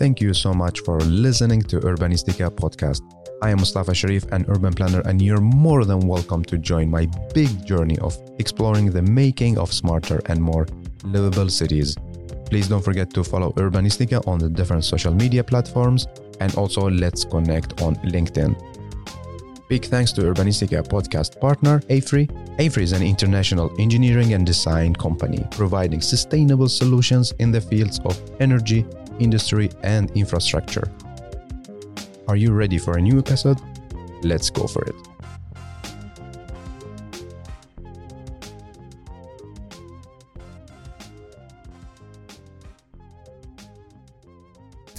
Thank 0.00 0.22
you 0.22 0.32
so 0.32 0.54
much 0.54 0.80
for 0.80 0.98
listening 1.00 1.60
to 1.64 1.78
Urbanistica 1.78 2.48
podcast. 2.48 3.02
I 3.42 3.50
am 3.50 3.58
Mustafa 3.58 3.92
Sharif, 3.92 4.24
an 4.32 4.46
urban 4.48 4.72
planner, 4.72 5.00
and 5.00 5.20
you're 5.20 5.42
more 5.42 5.84
than 5.84 6.08
welcome 6.08 6.42
to 6.44 6.56
join 6.56 6.88
my 6.88 7.06
big 7.34 7.66
journey 7.66 7.98
of 7.98 8.16
exploring 8.38 8.90
the 8.92 9.02
making 9.02 9.58
of 9.58 9.70
smarter 9.70 10.22
and 10.24 10.42
more 10.42 10.66
livable 11.04 11.50
cities. 11.50 11.98
Please 12.46 12.66
don't 12.66 12.82
forget 12.82 13.12
to 13.12 13.22
follow 13.22 13.52
Urbanistica 13.58 14.26
on 14.26 14.38
the 14.38 14.48
different 14.48 14.86
social 14.86 15.12
media 15.12 15.44
platforms 15.44 16.06
and 16.40 16.54
also 16.54 16.88
let's 16.88 17.26
connect 17.26 17.82
on 17.82 17.94
LinkedIn. 17.96 18.56
Big 19.68 19.84
thanks 19.84 20.12
to 20.12 20.22
Urbanistica 20.22 20.82
podcast 20.82 21.38
partner 21.38 21.82
AFRY. 21.90 22.26
AFRY 22.58 22.82
is 22.82 22.92
an 22.92 23.02
international 23.02 23.70
engineering 23.78 24.32
and 24.32 24.46
design 24.46 24.94
company 24.94 25.46
providing 25.50 26.00
sustainable 26.00 26.68
solutions 26.68 27.32
in 27.38 27.52
the 27.52 27.60
fields 27.60 28.00
of 28.06 28.18
energy, 28.40 28.86
industry, 29.20 29.70
and 29.82 30.10
infrastructure. 30.12 30.90
Are 32.26 32.36
you 32.36 32.52
ready 32.52 32.78
for 32.78 32.96
a 32.96 33.00
new 33.00 33.18
episode? 33.18 33.60
Let's 34.22 34.50
go 34.50 34.66
for 34.66 34.84
it. 34.84 34.94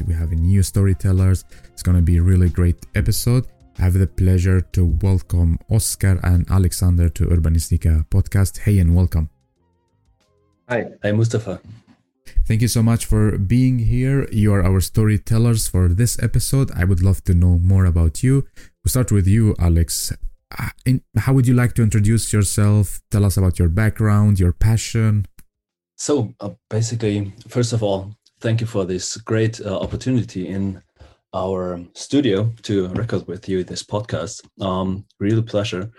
We 0.07 0.13
have 0.16 0.31
a 0.31 0.35
new 0.35 0.63
storytellers. 0.63 1.45
It's 1.72 1.83
going 1.83 1.95
to 1.95 2.02
be 2.02 2.17
a 2.17 2.22
really 2.22 2.49
great 2.49 2.85
episode. 2.95 3.45
I 3.77 3.83
have 3.83 3.94
the 3.94 4.08
pleasure 4.08 4.61
to 4.73 4.85
welcome 5.02 5.58
Oscar 5.69 6.19
and 6.23 6.45
Alexander 6.49 7.08
to 7.09 7.25
Urbanistica 7.27 8.05
podcast. 8.09 8.59
Hey 8.59 8.80
and 8.80 8.95
welcome. 8.95 9.30
Hi, 10.67 10.88
I'm 11.03 11.17
Mustafa. 11.17 11.61
Thank 12.48 12.62
you 12.62 12.67
so 12.67 12.83
much 12.83 13.05
for 13.05 13.38
being 13.38 13.80
here. 13.80 14.28
You 14.31 14.53
are 14.53 14.64
our 14.64 14.81
storytellers 14.81 15.67
for 15.67 15.88
this 15.88 16.22
episode. 16.22 16.72
I 16.75 16.83
would 16.83 17.02
love 17.02 17.23
to 17.25 17.33
know 17.33 17.58
more 17.58 17.86
about 17.86 18.23
you. 18.23 18.45
We'll 18.83 18.89
start 18.89 19.11
with 19.11 19.28
you, 19.28 19.55
Alex. 19.59 20.14
Uh, 20.58 20.70
how 21.17 21.33
would 21.33 21.47
you 21.47 21.53
like 21.53 21.73
to 21.75 21.83
introduce 21.83 22.33
yourself? 22.33 23.02
Tell 23.11 23.25
us 23.25 23.38
about 23.38 23.59
your 23.59 23.70
background, 23.70 24.39
your 24.39 24.52
passion. 24.53 25.25
So, 25.97 26.33
uh, 26.39 26.52
basically, 26.70 27.33
first 27.47 27.73
of 27.73 27.83
all, 27.83 28.16
thank 28.39 28.59
you 28.59 28.67
for 28.67 28.86
this 28.86 29.17
great 29.17 29.61
uh, 29.61 29.80
opportunity 29.80 30.48
in 30.48 30.81
our 31.33 31.80
studio 31.94 32.52
to 32.64 32.88
record 32.89 33.27
with 33.27 33.48
you 33.48 33.64
this 33.64 33.83
podcast. 33.83 34.42
Um, 34.59 35.05
real 35.20 35.42
pleasure. 35.42 35.92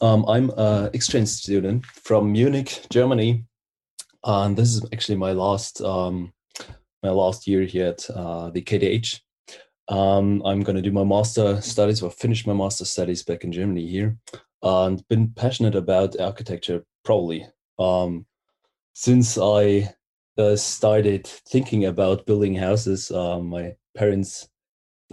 Um, 0.00 0.24
I'm 0.26 0.50
an 0.56 0.90
exchange 0.94 1.28
student 1.28 1.86
from 1.86 2.32
Munich, 2.32 2.86
Germany, 2.90 3.44
and 4.24 4.56
this 4.56 4.74
is 4.74 4.84
actually 4.92 5.16
my 5.16 5.32
last 5.32 5.80
um, 5.80 6.32
my 7.02 7.10
last 7.10 7.46
year 7.46 7.62
here 7.62 7.86
at 7.86 8.08
uh, 8.10 8.50
the 8.50 8.62
KTH. 8.62 9.20
Um, 9.88 10.42
I'm 10.44 10.60
going 10.60 10.76
to 10.76 10.82
do 10.82 10.92
my 10.92 11.04
master 11.04 11.60
studies 11.60 12.02
or 12.02 12.10
finish 12.10 12.46
my 12.46 12.54
master 12.54 12.84
studies 12.84 13.22
back 13.22 13.44
in 13.44 13.52
Germany 13.52 13.86
here, 13.86 14.16
and 14.62 15.06
been 15.08 15.28
passionate 15.30 15.74
about 15.74 16.20
architecture 16.20 16.84
probably 17.04 17.46
um, 17.78 18.26
since 18.94 19.36
I 19.38 19.92
uh, 20.38 20.56
started 20.56 21.26
thinking 21.26 21.86
about 21.86 22.26
building 22.26 22.54
houses. 22.54 23.10
Uh, 23.10 23.40
my 23.40 23.74
parents 23.96 24.48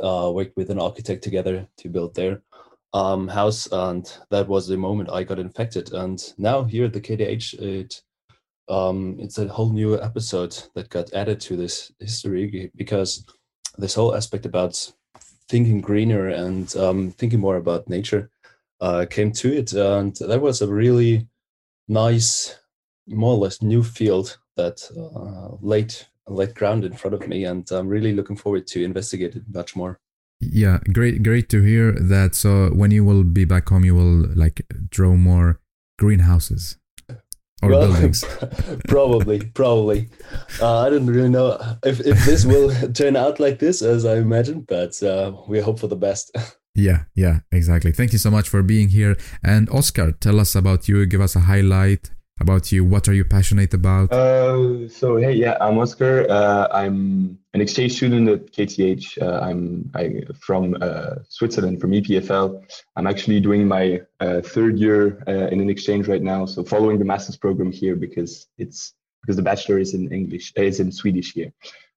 uh, 0.01 0.31
worked 0.33 0.55
with 0.55 0.69
an 0.69 0.79
architect 0.79 1.23
together 1.23 1.67
to 1.77 1.89
build 1.89 2.15
their 2.15 2.41
um, 2.93 3.27
house, 3.27 3.67
and 3.71 4.11
that 4.29 4.47
was 4.47 4.67
the 4.67 4.77
moment 4.77 5.11
I 5.11 5.23
got 5.23 5.39
infected. 5.39 5.93
And 5.93 6.21
now 6.37 6.63
here 6.63 6.85
at 6.85 6.93
the 6.93 7.01
KTH, 7.01 7.59
it 7.59 8.01
um, 8.69 9.17
it's 9.19 9.37
a 9.37 9.47
whole 9.47 9.71
new 9.71 9.99
episode 9.99 10.55
that 10.75 10.89
got 10.89 11.13
added 11.13 11.39
to 11.41 11.57
this 11.57 11.91
history 11.99 12.71
because 12.75 13.25
this 13.77 13.95
whole 13.95 14.15
aspect 14.15 14.45
about 14.45 14.91
thinking 15.49 15.81
greener 15.81 16.27
and 16.27 16.75
um, 16.77 17.11
thinking 17.11 17.39
more 17.39 17.57
about 17.57 17.89
nature 17.89 18.29
uh, 18.81 19.05
came 19.09 19.31
to 19.31 19.53
it, 19.53 19.73
and 19.73 20.15
that 20.17 20.41
was 20.41 20.61
a 20.61 20.67
really 20.67 21.27
nice, 21.87 22.57
more 23.07 23.33
or 23.33 23.39
less 23.39 23.61
new 23.61 23.83
field 23.83 24.37
that 24.55 24.89
uh, 24.95 25.57
laid 25.61 25.93
laid 26.27 26.53
ground 26.53 26.85
in 26.85 26.93
front 26.93 27.15
of 27.15 27.27
me, 27.27 27.43
and 27.43 27.69
I'm 27.71 27.87
really 27.87 28.13
looking 28.13 28.35
forward 28.35 28.67
to 28.67 28.83
investigate 28.83 29.35
it 29.35 29.43
much 29.51 29.75
more. 29.75 29.99
Yeah, 30.39 30.79
great, 30.93 31.23
great 31.23 31.49
to 31.49 31.61
hear 31.61 31.91
that. 31.91 32.35
So 32.35 32.69
when 32.69 32.91
you 32.91 33.03
will 33.03 33.23
be 33.23 33.43
back 33.43 33.67
home, 33.67 33.83
you 33.83 33.95
will 33.95 34.27
like 34.35 34.65
draw 34.89 35.15
more 35.15 35.59
greenhouses 35.97 36.77
or 37.61 37.69
well, 37.69 37.87
buildings. 37.87 38.23
probably, 38.87 39.39
probably. 39.39 40.09
Uh, 40.61 40.79
I 40.79 40.89
don't 40.89 41.05
really 41.05 41.29
know 41.29 41.59
if, 41.83 41.99
if 41.99 42.25
this 42.25 42.45
will 42.45 42.71
turn 42.93 43.15
out 43.15 43.39
like 43.39 43.59
this 43.59 43.81
as 43.81 44.05
I 44.05 44.17
imagine, 44.17 44.61
but 44.61 45.01
uh, 45.03 45.33
we 45.47 45.59
hope 45.59 45.79
for 45.79 45.87
the 45.87 45.95
best. 45.95 46.35
yeah, 46.75 47.03
yeah, 47.15 47.39
exactly. 47.51 47.91
Thank 47.91 48.13
you 48.13 48.19
so 48.19 48.31
much 48.31 48.47
for 48.47 48.63
being 48.63 48.89
here. 48.89 49.17
And 49.43 49.69
Oscar, 49.69 50.11
tell 50.13 50.39
us 50.39 50.55
about 50.55 50.87
you. 50.87 51.05
Give 51.05 51.21
us 51.21 51.35
a 51.35 51.41
highlight 51.41 52.11
about 52.39 52.71
you. 52.71 52.85
What 52.85 53.07
are 53.07 53.13
you 53.13 53.25
passionate 53.25 53.73
about? 53.73 54.11
Uh, 54.11 54.87
so 54.89 55.17
hey, 55.17 55.33
yeah, 55.33 55.57
I'm 55.59 55.77
Oscar. 55.77 56.25
Uh, 56.29 56.67
I'm 56.71 57.37
an 57.53 57.61
exchange 57.61 57.93
student 57.93 58.29
at 58.29 58.51
KTH. 58.51 59.21
Uh, 59.21 59.39
I'm 59.41 59.91
I, 59.95 60.23
from 60.39 60.77
uh, 60.81 61.15
Switzerland, 61.27 61.81
from 61.81 61.91
EPFL. 61.91 62.63
I'm 62.95 63.07
actually 63.07 63.39
doing 63.39 63.67
my 63.67 64.01
uh, 64.19 64.41
third 64.41 64.77
year 64.77 65.23
uh, 65.27 65.47
in 65.47 65.59
an 65.61 65.69
exchange 65.69 66.07
right 66.07 66.21
now. 66.21 66.45
So 66.45 66.63
following 66.63 66.99
the 66.99 67.05
master's 67.05 67.37
program 67.37 67.71
here 67.71 67.95
because 67.95 68.47
it's 68.57 68.93
because 69.21 69.35
the 69.35 69.41
bachelor 69.41 69.79
is 69.79 69.93
in 69.93 70.11
English, 70.11 70.53
is 70.55 70.79
in 70.79 70.91
Swedish 70.91 71.33
here. 71.33 71.51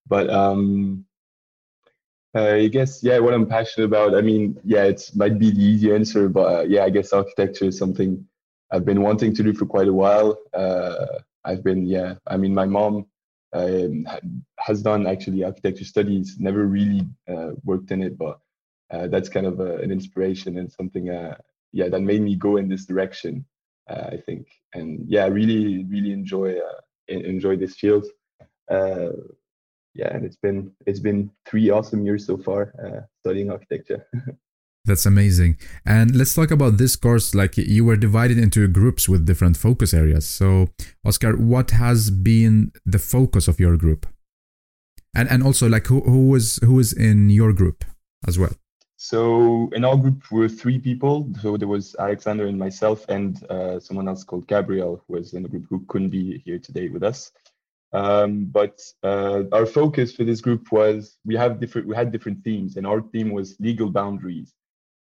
But 0.09 0.29
um, 0.31 1.05
I 2.35 2.67
guess 2.69 3.03
yeah, 3.03 3.19
what 3.19 3.35
I'm 3.35 3.47
passionate 3.47 3.87
about. 3.87 4.15
I 4.15 4.23
mean, 4.23 4.59
yeah, 4.65 4.85
it 4.85 5.11
might 5.15 5.39
be 5.39 5.51
the 5.51 5.63
easy 5.63 5.93
answer, 5.93 6.29
but 6.29 6.69
yeah, 6.69 6.85
I 6.85 6.91
guess 6.91 7.13
architecture 7.13 7.67
is 7.67 7.79
something 7.79 8.27
I've 8.73 8.87
been 8.87 9.03
wanting 9.03 9.35
to 9.35 9.43
do 9.43 9.53
for 9.53 9.67
quite 9.67 9.89
a 9.89 9.93
while. 9.93 10.39
Uh, 10.55 11.19
I've 11.45 11.63
been, 11.63 11.85
yeah, 11.85 12.15
I 12.27 12.39
mean, 12.39 12.55
my 12.55 12.65
mom 12.65 13.07
um, 13.53 14.07
has 14.59 14.83
done 14.83 15.07
actually 15.07 15.45
architecture 15.45 15.85
studies, 15.85 16.37
never 16.39 16.65
really 16.65 17.07
uh, 17.29 17.51
worked 17.65 17.91
in 17.91 18.03
it, 18.03 18.17
but 18.17 18.39
uh, 18.91 19.09
that's 19.09 19.29
kind 19.29 19.47
of 19.47 19.61
a, 19.61 19.77
an 19.77 19.91
inspiration 19.91 20.59
and 20.59 20.73
something, 20.73 21.11
uh, 21.11 21.37
yeah, 21.73 21.89
that 21.89 22.01
made 22.01 22.23
me 22.23 22.35
go 22.35 22.57
in 22.57 22.69
this 22.69 22.87
direction, 22.87 23.45
uh, 23.91 24.09
I 24.11 24.17
think. 24.17 24.49
And 24.73 25.05
yeah, 25.07 25.25
I 25.25 25.29
really, 25.29 25.85
really 25.85 26.13
enjoy 26.13 26.57
uh, 26.57 26.81
enjoy 27.09 27.57
this 27.57 27.77
field. 27.77 28.07
yeah, 28.71 30.09
and 30.17 30.25
it's 30.25 30.37
been 30.37 30.73
it's 30.87 31.01
been 31.01 31.31
three 31.47 31.69
awesome 31.69 32.05
years 32.07 32.27
so 32.27 32.39
far 32.39 32.73
studying 33.21 33.51
architecture. 33.51 34.07
That's 34.85 35.07
amazing. 35.07 35.59
And 35.87 36.17
let's 36.17 36.35
talk 36.35 36.51
about 36.51 36.77
this 36.77 36.97
course. 36.97 37.35
Like 37.35 37.57
you 37.57 37.85
were 37.85 37.97
divided 37.97 38.37
into 38.37 38.67
groups 38.67 39.09
with 39.09 39.27
different 39.27 39.57
focus 39.57 39.95
areas. 39.95 40.27
So, 40.27 40.71
Oscar, 41.05 41.37
what 41.37 41.71
has 41.71 42.11
been 42.11 42.73
the 42.85 42.99
focus 42.99 43.47
of 43.47 43.61
your 43.61 43.77
group? 43.77 44.07
And 45.15 45.29
and 45.31 45.43
also 45.43 45.69
like 45.69 45.87
who 45.87 46.01
who 46.01 46.29
was 46.31 46.59
who 46.65 46.81
is 46.81 46.93
in 46.93 47.31
your 47.31 47.53
group 47.53 47.85
as 48.27 48.39
well? 48.39 48.55
So 48.97 49.69
in 49.73 49.85
our 49.85 49.97
group 49.97 50.31
were 50.33 50.49
three 50.49 50.79
people. 50.79 51.29
So 51.41 51.57
there 51.57 51.69
was 51.69 51.95
Alexander 51.99 52.47
and 52.47 52.59
myself, 52.59 53.05
and 53.09 53.45
uh, 53.51 53.79
someone 53.79 54.09
else 54.09 54.25
called 54.25 54.49
Gabriel 54.49 55.03
who 55.07 55.15
was 55.15 55.35
in 55.35 55.43
the 55.43 55.49
group 55.49 55.67
who 55.69 55.85
couldn't 55.87 56.11
be 56.11 56.43
here 56.45 56.59
today 56.59 56.89
with 56.89 57.05
us. 57.05 57.31
Um, 57.93 58.47
but 58.47 58.81
uh, 59.03 59.43
our 59.53 59.67
focus 59.67 60.15
for 60.15 60.25
this 60.25 60.41
group 60.41 60.73
was 60.73 61.19
we 61.25 61.37
have 61.37 61.61
different 61.61 61.87
we 61.87 61.95
had 61.95 62.11
different 62.11 62.43
themes, 62.43 62.77
and 62.77 62.87
our 62.87 63.01
theme 63.01 63.31
was 63.31 63.55
legal 63.61 63.91
boundaries 63.91 64.55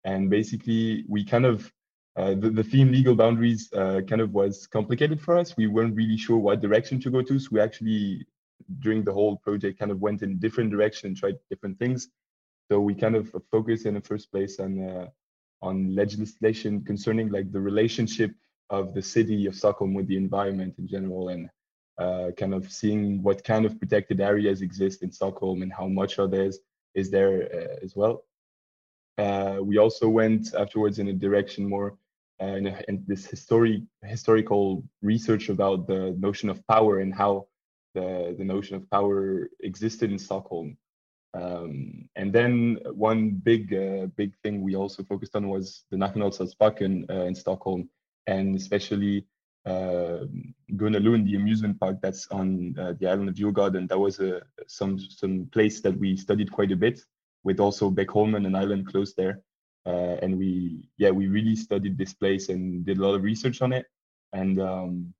and 0.04 0.30
basically 0.30 1.04
we 1.08 1.24
kind 1.24 1.46
of 1.46 1.72
uh, 2.16 2.34
the, 2.34 2.50
the 2.50 2.62
theme 2.62 2.92
legal 2.92 3.14
boundaries 3.14 3.72
uh, 3.72 4.00
kind 4.06 4.20
of 4.20 4.34
was 4.34 4.66
complicated 4.66 5.20
for 5.20 5.38
us. 5.38 5.56
We 5.56 5.66
weren't 5.66 5.96
really 5.96 6.18
sure 6.18 6.36
what 6.36 6.60
direction 6.60 7.00
to 7.00 7.10
go 7.10 7.22
to. 7.22 7.38
So 7.38 7.48
we 7.52 7.60
actually, 7.60 8.26
during 8.80 9.02
the 9.02 9.12
whole 9.12 9.38
project, 9.38 9.78
kind 9.78 9.90
of 9.90 10.00
went 10.00 10.22
in 10.22 10.38
different 10.38 10.70
direction 10.70 11.14
tried 11.14 11.38
different 11.48 11.78
things. 11.78 12.08
So 12.70 12.80
we 12.80 12.94
kind 12.94 13.16
of 13.16 13.34
focused 13.50 13.86
in 13.86 13.94
the 13.94 14.00
first 14.00 14.30
place 14.30 14.60
on 14.60 14.72
uh, 14.88 15.06
on 15.62 15.94
legislation 15.94 16.84
concerning 16.84 17.30
like 17.30 17.50
the 17.52 17.60
relationship 17.60 18.32
of 18.68 18.94
the 18.94 19.02
city 19.02 19.46
of 19.46 19.54
Stockholm 19.54 19.94
with 19.94 20.06
the 20.06 20.16
environment 20.16 20.74
in 20.78 20.88
general, 20.88 21.28
and 21.28 21.48
uh, 21.98 22.30
kind 22.36 22.52
of 22.52 22.70
seeing 22.70 23.22
what 23.22 23.44
kind 23.44 23.64
of 23.64 23.78
protected 23.78 24.20
areas 24.20 24.60
exist 24.60 25.02
in 25.02 25.12
Stockholm 25.12 25.62
and 25.62 25.72
how 25.72 25.86
much 25.86 26.18
of 26.18 26.30
there 26.30 26.44
is, 26.44 26.60
is 26.94 27.10
there 27.10 27.48
uh, 27.54 27.84
as 27.84 27.94
well. 27.96 28.24
Uh, 29.18 29.58
we 29.60 29.78
also 29.78 30.08
went 30.08 30.54
afterwards 30.54 30.98
in 30.98 31.08
a 31.08 31.12
direction 31.12 31.68
more 31.68 31.96
uh, 32.40 32.46
in, 32.46 32.66
a, 32.66 32.82
in, 32.88 33.04
this 33.06 33.26
historic, 33.26 33.82
historical 34.02 34.82
research 35.02 35.48
about 35.48 35.86
the 35.86 36.16
notion 36.18 36.48
of 36.48 36.66
power 36.66 37.00
and 37.00 37.14
how 37.14 37.46
the, 37.94 38.34
the 38.38 38.44
notion 38.44 38.74
of 38.74 38.90
power 38.90 39.48
existed 39.60 40.10
in 40.10 40.18
Stockholm. 40.18 40.76
Um, 41.34 42.08
and 42.16 42.32
then 42.32 42.78
one 42.92 43.30
big 43.30 43.72
uh, 43.72 44.06
big 44.16 44.34
thing 44.42 44.60
we 44.60 44.76
also 44.76 45.02
focused 45.02 45.34
on 45.34 45.48
was 45.48 45.84
the 45.90 45.96
Nationalstadsparken 45.96 47.10
uh, 47.10 47.24
in 47.24 47.34
Stockholm, 47.34 47.88
and 48.26 48.54
especially 48.54 49.26
uh, 49.64 50.26
Gröna 50.72 51.24
the 51.24 51.36
amusement 51.36 51.78
park 51.80 51.98
that's 52.02 52.26
on 52.30 52.74
uh, 52.78 52.94
the 52.98 53.06
island 53.06 53.30
of 53.30 53.34
Djurgården, 53.34 53.88
that 53.88 53.98
was 53.98 54.20
a 54.20 54.42
some 54.66 54.98
some 54.98 55.46
place 55.52 55.80
that 55.80 55.96
we 55.98 56.16
studied 56.16 56.52
quite 56.52 56.72
a 56.72 56.76
bit, 56.76 57.00
with 57.44 57.60
also 57.60 57.90
Beckholmen, 57.90 58.46
an 58.46 58.54
island 58.54 58.86
close 58.86 59.14
there. 59.14 59.40
Uh, 59.84 60.16
and 60.22 60.38
we 60.38 60.88
yeah 60.96 61.10
we 61.10 61.26
really 61.26 61.56
studied 61.56 61.98
this 61.98 62.14
place 62.14 62.50
and 62.50 62.84
did 62.86 62.98
a 62.98 63.02
lot 63.02 63.14
of 63.14 63.22
research 63.24 63.62
on 63.62 63.72
it, 63.72 63.86
and 64.32 64.60
um, 64.60 65.12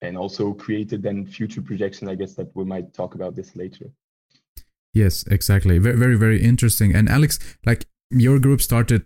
and 0.00 0.16
also 0.16 0.54
created 0.54 1.02
then 1.02 1.26
future 1.26 1.60
projections. 1.60 2.10
I 2.10 2.14
guess 2.14 2.34
that 2.34 2.48
we 2.54 2.64
might 2.64 2.94
talk 2.94 3.14
about 3.14 3.36
this 3.36 3.54
later. 3.54 3.90
Yes, 4.94 5.24
exactly. 5.26 5.76
Very, 5.78 5.98
very, 5.98 6.16
very 6.16 6.42
interesting. 6.42 6.94
And 6.94 7.10
Alex, 7.10 7.38
like 7.66 7.84
your 8.10 8.38
group 8.38 8.62
started 8.62 9.04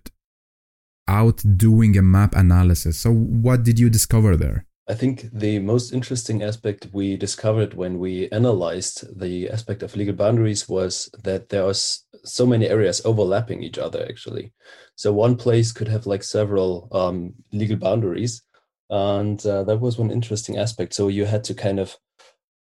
out 1.08 1.42
doing 1.56 1.98
a 1.98 2.02
map 2.02 2.34
analysis. 2.36 3.00
So, 3.00 3.12
what 3.12 3.64
did 3.64 3.80
you 3.80 3.90
discover 3.90 4.36
there? 4.36 4.66
I 4.90 4.94
think 4.94 5.30
the 5.32 5.60
most 5.60 5.92
interesting 5.92 6.42
aspect 6.42 6.88
we 6.92 7.16
discovered 7.16 7.74
when 7.74 8.00
we 8.00 8.28
analyzed 8.30 9.20
the 9.20 9.48
aspect 9.48 9.84
of 9.84 9.94
legal 9.94 10.14
boundaries 10.14 10.68
was 10.68 11.08
that 11.22 11.48
there 11.48 11.64
are 11.64 11.74
so 11.74 12.44
many 12.44 12.66
areas 12.66 13.00
overlapping 13.04 13.62
each 13.62 13.78
other, 13.78 14.04
actually. 14.08 14.52
So, 14.96 15.12
one 15.12 15.36
place 15.36 15.70
could 15.70 15.86
have 15.86 16.06
like 16.06 16.24
several 16.24 16.88
um, 16.90 17.34
legal 17.52 17.76
boundaries. 17.76 18.42
And 18.88 19.44
uh, 19.46 19.62
that 19.62 19.78
was 19.78 19.96
one 19.96 20.10
interesting 20.10 20.58
aspect. 20.58 20.92
So, 20.92 21.06
you 21.06 21.24
had 21.24 21.44
to 21.44 21.54
kind 21.54 21.78
of 21.78 21.96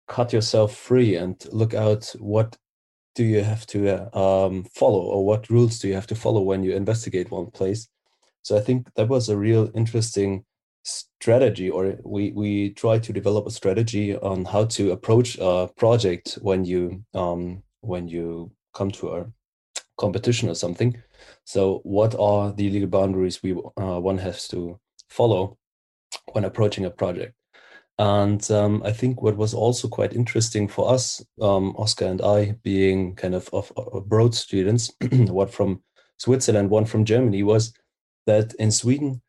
cut 0.10 0.34
yourself 0.34 0.76
free 0.76 1.16
and 1.16 1.42
look 1.54 1.74
out 1.74 2.14
what 2.20 2.58
do 3.16 3.24
you 3.24 3.42
have 3.42 3.66
to 3.68 3.80
uh, 3.90 4.46
um, 4.46 4.66
follow 4.76 5.02
or 5.02 5.26
what 5.26 5.50
rules 5.50 5.80
do 5.80 5.88
you 5.88 5.94
have 5.94 6.08
to 6.08 6.16
follow 6.16 6.42
when 6.42 6.64
you 6.64 6.76
investigate 6.76 7.30
one 7.30 7.48
place 7.48 7.90
so 8.42 8.56
i 8.56 8.62
think 8.62 8.88
that 8.94 9.10
was 9.10 9.28
a 9.28 9.36
real 9.36 9.70
interesting 9.76 10.46
strategy 10.88 11.70
or 11.70 11.98
we 12.04 12.32
we 12.32 12.70
try 12.72 12.98
to 12.98 13.14
develop 13.14 13.46
a 13.46 13.52
strategy 13.52 14.16
on 14.16 14.46
how 14.46 14.66
to 14.66 14.92
approach 14.92 15.38
a 15.40 15.70
project 15.76 16.40
when 16.42 16.64
you 16.66 17.04
um, 17.14 17.62
when 17.82 18.08
you 18.08 18.52
come 18.74 18.92
to 18.92 19.16
a 19.16 19.26
competition 19.98 20.50
or 20.50 20.56
something. 20.56 20.96
So 21.44 21.82
what 21.84 22.16
are 22.20 22.54
the 22.54 22.70
legal 22.70 22.90
boundaries 22.90 23.44
we 23.44 23.54
uh, 23.54 24.00
one 24.00 24.18
has 24.20 24.48
to 24.50 24.80
follow 25.10 25.58
when 26.34 26.46
approaching 26.46 26.86
a 26.86 26.92
project? 26.92 27.34
And 28.00 28.50
um, 28.52 28.84
I 28.86 28.92
think 28.92 29.24
what 29.24 29.38
was 29.38 29.56
also 29.56 29.88
quite 29.88 30.14
interesting 30.14 30.68
for 30.68 30.94
us, 30.94 31.26
um, 31.42 31.76
Oscar 31.78 32.06
and 32.06 32.22
I, 32.22 32.56
being 32.62 33.16
kind 33.16 33.34
of, 33.34 33.50
of, 33.54 33.74
of 33.76 33.88
abroad 33.92 34.36
students, 34.36 34.94
one 35.12 35.48
from 35.48 35.82
Switzerland, 36.18 36.70
one 36.70 36.86
from 36.86 37.06
Germany, 37.06 37.42
was 37.42 37.74
that 38.28 38.54
in 38.56 38.70
Sweden, 38.72 39.20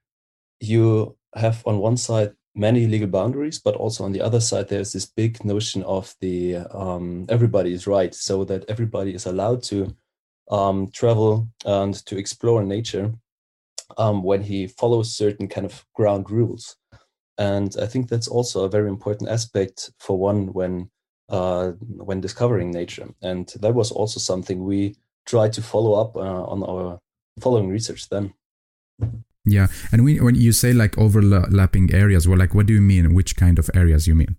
you 0.60 1.16
have 1.34 1.62
on 1.66 1.78
one 1.78 1.96
side 1.96 2.32
many 2.54 2.86
legal 2.86 3.08
boundaries, 3.08 3.58
but 3.58 3.76
also 3.76 4.04
on 4.04 4.12
the 4.12 4.20
other 4.20 4.40
side, 4.40 4.68
there's 4.68 4.92
this 4.92 5.06
big 5.06 5.44
notion 5.44 5.82
of 5.84 6.14
the 6.20 6.56
um, 6.72 7.26
everybody 7.28 7.72
is 7.72 7.86
right, 7.86 8.14
so 8.14 8.44
that 8.44 8.64
everybody 8.68 9.14
is 9.14 9.26
allowed 9.26 9.62
to 9.64 9.94
um, 10.50 10.88
travel 10.92 11.48
and 11.64 11.94
to 12.06 12.16
explore 12.18 12.62
nature 12.64 13.12
um, 13.96 14.22
when 14.22 14.42
he 14.42 14.66
follows 14.66 15.14
certain 15.16 15.48
kind 15.48 15.66
of 15.66 15.84
ground 15.94 16.30
rules 16.30 16.76
and 17.38 17.76
I 17.80 17.86
think 17.86 18.08
that's 18.08 18.28
also 18.28 18.64
a 18.64 18.68
very 18.68 18.88
important 18.88 19.30
aspect 19.30 19.92
for 19.98 20.18
one 20.18 20.52
when 20.52 20.90
uh, 21.28 21.72
when 21.80 22.20
discovering 22.20 22.70
nature. 22.70 23.08
And 23.22 23.46
that 23.60 23.74
was 23.74 23.92
also 23.92 24.18
something 24.18 24.64
we 24.64 24.96
tried 25.26 25.52
to 25.54 25.62
follow 25.62 25.94
up 25.94 26.16
uh, 26.16 26.44
on 26.44 26.62
our 26.64 26.98
following 27.40 27.68
research 27.68 28.08
then. 28.08 28.34
Yeah, 29.48 29.68
and 29.92 30.04
when 30.04 30.34
you 30.34 30.52
say 30.52 30.72
like 30.72 30.96
overlapping 30.98 31.94
areas, 31.94 32.28
well, 32.28 32.38
like 32.38 32.54
what 32.54 32.66
do 32.66 32.74
you 32.74 32.80
mean? 32.80 33.14
Which 33.14 33.36
kind 33.36 33.58
of 33.58 33.70
areas 33.74 34.06
you 34.06 34.14
mean? 34.14 34.36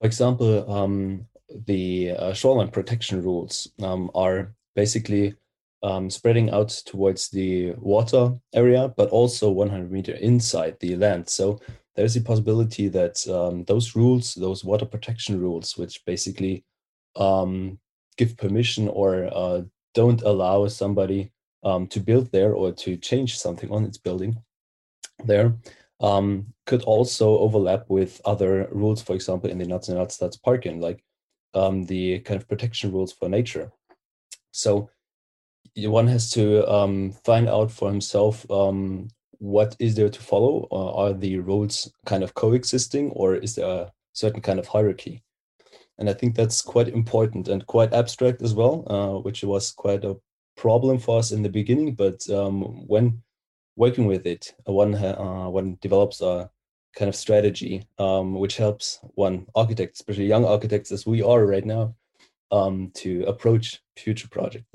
For 0.00 0.06
example, 0.06 0.70
um, 0.70 1.26
the 1.66 2.12
uh, 2.12 2.32
shoreline 2.32 2.70
protection 2.70 3.22
rules 3.22 3.68
um, 3.82 4.10
are 4.14 4.54
basically 4.74 5.34
um, 5.82 6.10
spreading 6.10 6.50
out 6.50 6.70
towards 6.86 7.28
the 7.28 7.72
water 7.78 8.32
area, 8.54 8.88
but 8.96 9.10
also 9.10 9.50
100 9.50 9.92
meter 9.92 10.12
inside 10.14 10.76
the 10.80 10.96
land. 10.96 11.28
So 11.28 11.60
there's 11.94 12.16
a 12.16 12.22
possibility 12.22 12.88
that 12.88 13.26
um, 13.28 13.64
those 13.64 13.94
rules, 13.94 14.34
those 14.34 14.64
water 14.64 14.86
protection 14.86 15.38
rules, 15.38 15.76
which 15.76 16.04
basically 16.04 16.64
um, 17.16 17.78
give 18.16 18.36
permission 18.36 18.88
or 18.88 19.28
uh, 19.32 19.62
don't 19.94 20.22
allow 20.22 20.66
somebody 20.68 21.32
um, 21.64 21.86
to 21.88 22.00
build 22.00 22.30
there 22.30 22.52
or 22.52 22.72
to 22.72 22.96
change 22.96 23.38
something 23.38 23.70
on 23.70 23.84
its 23.84 23.98
building 23.98 24.36
there, 25.24 25.54
um, 26.00 26.46
could 26.66 26.82
also 26.82 27.38
overlap 27.38 27.88
with 27.88 28.20
other 28.24 28.68
rules, 28.70 29.02
for 29.02 29.14
example, 29.14 29.50
in 29.50 29.58
the 29.58 29.64
Nationalstadsparken, 29.64 30.80
like 30.80 31.02
um, 31.54 31.84
the 31.84 32.18
kind 32.20 32.40
of 32.40 32.48
protection 32.48 32.92
rules 32.92 33.12
for 33.12 33.28
nature. 33.28 33.70
So 34.52 34.90
one 35.76 36.06
has 36.08 36.30
to 36.30 36.68
um, 36.70 37.12
find 37.24 37.48
out 37.48 37.70
for 37.70 37.90
himself 37.90 38.46
what 39.38 39.76
is 39.78 39.94
there 39.94 40.08
to 40.08 40.20
follow? 40.20 40.66
are 40.70 41.12
the 41.12 41.38
roads 41.38 41.90
kind 42.06 42.22
of 42.22 42.34
coexisting, 42.34 43.10
or 43.10 43.34
is 43.34 43.54
there 43.54 43.66
a 43.66 43.92
certain 44.12 44.40
kind 44.40 44.58
of 44.58 44.66
hierarchy? 44.66 45.22
And 45.98 46.08
I 46.08 46.14
think 46.14 46.34
that's 46.34 46.62
quite 46.62 46.88
important 46.88 47.48
and 47.48 47.66
quite 47.66 47.92
abstract 47.92 48.42
as 48.42 48.54
well, 48.54 48.84
uh, 48.88 49.20
which 49.20 49.44
was 49.44 49.70
quite 49.70 50.04
a 50.04 50.16
problem 50.56 50.98
for 50.98 51.18
us 51.18 51.32
in 51.32 51.42
the 51.42 51.48
beginning. 51.48 51.94
But 51.94 52.28
um, 52.30 52.86
when 52.86 53.22
working 53.76 54.06
with 54.06 54.26
it, 54.26 54.54
one 54.64 54.94
uh, 54.94 55.48
one 55.48 55.78
develops 55.80 56.20
a 56.20 56.50
kind 56.96 57.08
of 57.08 57.16
strategy 57.16 57.86
um, 57.98 58.34
which 58.34 58.56
helps 58.56 59.00
one 59.14 59.46
architect, 59.54 59.94
especially 59.94 60.26
young 60.26 60.44
architects 60.44 60.92
as 60.92 61.06
we 61.06 61.22
are 61.22 61.44
right 61.44 61.64
now, 61.64 61.94
um, 62.50 62.92
to 62.94 63.24
approach 63.24 63.82
future 63.96 64.28
projects. 64.28 64.68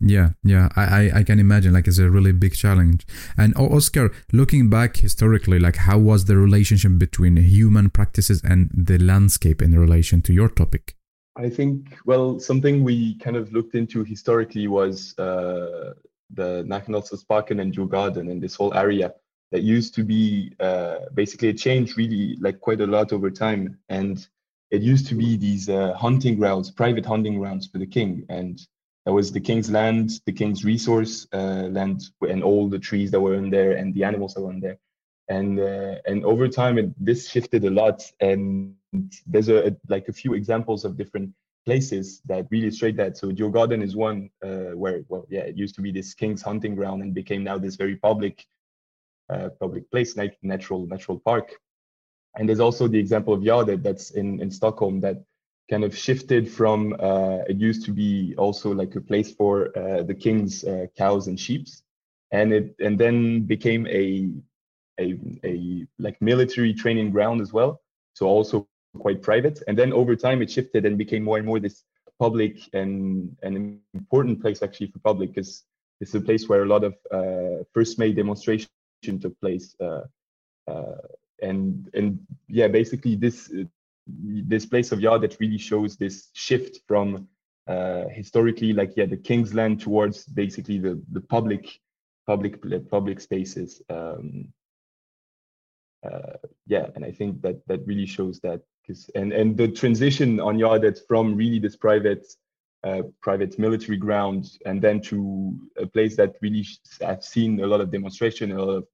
Yeah 0.00 0.30
yeah 0.42 0.68
I, 0.76 1.10
I 1.14 1.22
can 1.22 1.38
imagine 1.38 1.72
like 1.72 1.86
it's 1.86 1.98
a 1.98 2.10
really 2.10 2.32
big 2.32 2.54
challenge 2.54 3.06
and 3.36 3.56
oscar 3.56 4.10
looking 4.32 4.68
back 4.68 4.96
historically 4.96 5.58
like 5.58 5.76
how 5.76 5.98
was 5.98 6.24
the 6.24 6.36
relationship 6.36 6.98
between 6.98 7.36
human 7.36 7.88
practices 7.90 8.42
and 8.42 8.70
the 8.74 8.98
landscape 8.98 9.62
in 9.62 9.78
relation 9.78 10.20
to 10.22 10.32
your 10.32 10.48
topic 10.48 10.96
i 11.38 11.48
think 11.48 11.96
well 12.04 12.38
something 12.38 12.84
we 12.84 13.16
kind 13.18 13.36
of 13.36 13.52
looked 13.52 13.74
into 13.74 14.04
historically 14.04 14.68
was 14.68 15.18
uh, 15.18 15.94
the 16.34 16.62
Nationalstadsparken 16.64 17.60
and 17.62 17.72
Djurgården 17.74 18.30
and 18.30 18.42
this 18.42 18.54
whole 18.54 18.74
area 18.74 19.14
that 19.50 19.62
used 19.62 19.94
to 19.94 20.04
be 20.04 20.52
uh, 20.60 20.98
basically 21.14 21.48
it 21.48 21.56
changed 21.56 21.96
really 21.96 22.36
like 22.40 22.60
quite 22.60 22.82
a 22.82 22.86
lot 22.86 23.14
over 23.14 23.30
time 23.30 23.78
and 23.88 24.28
it 24.70 24.82
used 24.82 25.06
to 25.06 25.14
be 25.14 25.38
these 25.38 25.70
uh, 25.70 25.94
hunting 25.94 26.36
grounds 26.36 26.70
private 26.70 27.06
hunting 27.06 27.38
grounds 27.38 27.66
for 27.66 27.78
the 27.78 27.86
king 27.86 28.26
and 28.28 28.66
that 29.08 29.14
was 29.14 29.32
the 29.32 29.40
king's 29.40 29.70
land, 29.70 30.20
the 30.26 30.32
king's 30.32 30.66
resource 30.66 31.26
uh, 31.32 31.68
land, 31.70 32.02
and 32.20 32.42
all 32.42 32.68
the 32.68 32.78
trees 32.78 33.10
that 33.12 33.20
were 33.20 33.36
in 33.36 33.48
there 33.48 33.72
and 33.72 33.94
the 33.94 34.04
animals 34.04 34.34
that 34.34 34.42
were 34.42 34.50
in 34.50 34.60
there. 34.60 34.76
And 35.28 35.60
uh, 35.60 35.96
and 36.06 36.24
over 36.24 36.48
time, 36.48 36.78
it, 36.78 37.04
this 37.04 37.28
shifted 37.28 37.64
a 37.64 37.70
lot. 37.70 38.10
And 38.20 38.74
there's 39.26 39.48
a, 39.48 39.68
a, 39.68 39.76
like 39.88 40.08
a 40.08 40.12
few 40.12 40.34
examples 40.34 40.84
of 40.84 40.96
different 40.96 41.30
places 41.66 42.22
that 42.24 42.46
really 42.50 42.66
illustrate 42.66 42.96
that. 42.96 43.18
So 43.18 43.30
Djurgården 43.30 43.82
is 43.82 43.94
one 43.94 44.30
uh, 44.42 44.72
where, 44.74 45.04
well, 45.08 45.26
yeah, 45.28 45.42
it 45.42 45.56
used 45.56 45.74
to 45.74 45.82
be 45.82 45.92
this 45.92 46.14
king's 46.14 46.40
hunting 46.40 46.74
ground 46.74 47.02
and 47.02 47.12
became 47.12 47.44
now 47.44 47.58
this 47.58 47.76
very 47.76 47.96
public, 47.96 48.46
uh, 49.28 49.50
public 49.60 49.90
place, 49.90 50.16
like 50.16 50.38
natural 50.42 50.86
natural 50.86 51.18
park. 51.18 51.54
And 52.36 52.48
there's 52.48 52.60
also 52.60 52.88
the 52.88 52.98
example 52.98 53.34
of 53.34 53.40
Gärdet 53.40 53.82
that's 53.82 54.10
in 54.12 54.40
in 54.40 54.50
Stockholm 54.50 55.00
that 55.00 55.18
kind 55.68 55.84
of 55.84 55.96
shifted 55.96 56.50
from 56.50 56.94
uh, 56.98 57.40
it 57.48 57.58
used 57.58 57.84
to 57.84 57.92
be 57.92 58.34
also 58.38 58.72
like 58.72 58.94
a 58.96 59.00
place 59.00 59.32
for 59.32 59.76
uh, 59.78 60.02
the 60.02 60.14
king's 60.14 60.64
uh, 60.64 60.86
cows 60.96 61.28
and 61.28 61.38
sheep's 61.38 61.82
and 62.30 62.52
it 62.52 62.74
and 62.80 62.98
then 62.98 63.42
became 63.42 63.86
a 63.86 64.30
a 64.98 65.18
a 65.44 65.86
like 65.98 66.20
military 66.20 66.74
training 66.74 67.10
ground 67.10 67.40
as 67.40 67.52
well 67.52 67.80
so 68.18 68.26
also 68.26 68.66
quite 68.98 69.22
private. 69.22 69.62
And 69.68 69.78
then 69.78 69.92
over 69.92 70.16
time 70.16 70.42
it 70.42 70.50
shifted 70.50 70.84
and 70.84 70.98
became 70.98 71.22
more 71.22 71.38
and 71.38 71.46
more 71.46 71.60
this 71.60 71.84
public 72.18 72.58
and 72.72 73.36
an 73.42 73.80
important 73.94 74.40
place 74.40 74.60
actually 74.62 74.88
for 74.88 74.98
public 74.98 75.34
because 75.34 75.62
it's 76.00 76.14
a 76.14 76.20
place 76.20 76.48
where 76.48 76.62
a 76.62 76.66
lot 76.66 76.82
of 76.82 76.94
uh, 77.12 77.62
first 77.72 77.98
May 77.98 78.12
demonstration 78.12 78.68
took 79.20 79.40
place 79.40 79.76
uh, 79.80 80.02
uh, 80.66 80.96
and 81.40 81.88
and 81.94 82.18
yeah 82.48 82.66
basically 82.66 83.14
this 83.14 83.52
this 84.06 84.66
place 84.66 84.90
of 84.90 85.00
yard 85.00 85.22
that 85.22 85.38
really 85.38 85.58
shows 85.58 85.96
this 85.96 86.30
shift 86.32 86.80
from 86.88 87.28
uh, 87.68 88.08
historically 88.08 88.72
like 88.72 88.96
yeah 88.96 89.06
the 89.06 89.16
king's 89.16 89.54
land 89.54 89.80
towards 89.80 90.24
basically 90.24 90.78
the 90.78 91.00
the 91.12 91.20
public 91.20 91.80
public 92.26 92.60
public 92.90 93.20
spaces 93.20 93.80
um, 93.90 94.52
uh, 96.04 96.36
yeah 96.66 96.86
and 96.94 97.04
i 97.04 97.10
think 97.10 97.40
that 97.42 97.56
that 97.66 97.86
really 97.86 98.06
shows 98.06 98.40
that 98.40 98.60
because 98.82 99.10
and 99.14 99.32
and 99.32 99.56
the 99.56 99.68
transition 99.68 100.40
on 100.40 100.58
Gärdet 100.58 100.98
from 101.08 101.34
really 101.34 101.58
this 101.58 101.76
private 101.76 102.26
uh, 102.84 103.02
private 103.20 103.58
military 103.58 103.96
ground 103.96 104.58
and 104.64 104.80
then 104.80 105.00
to 105.00 105.58
a 105.76 105.86
place 105.86 106.16
that 106.16 106.34
really 106.40 106.64
i've 107.04 107.24
seen 107.24 107.60
a 107.60 107.66
lot 107.66 107.80
of 107.80 107.90
demonstration 107.90 108.52
a 108.52 108.64
lot 108.64 108.74
of 108.74 108.84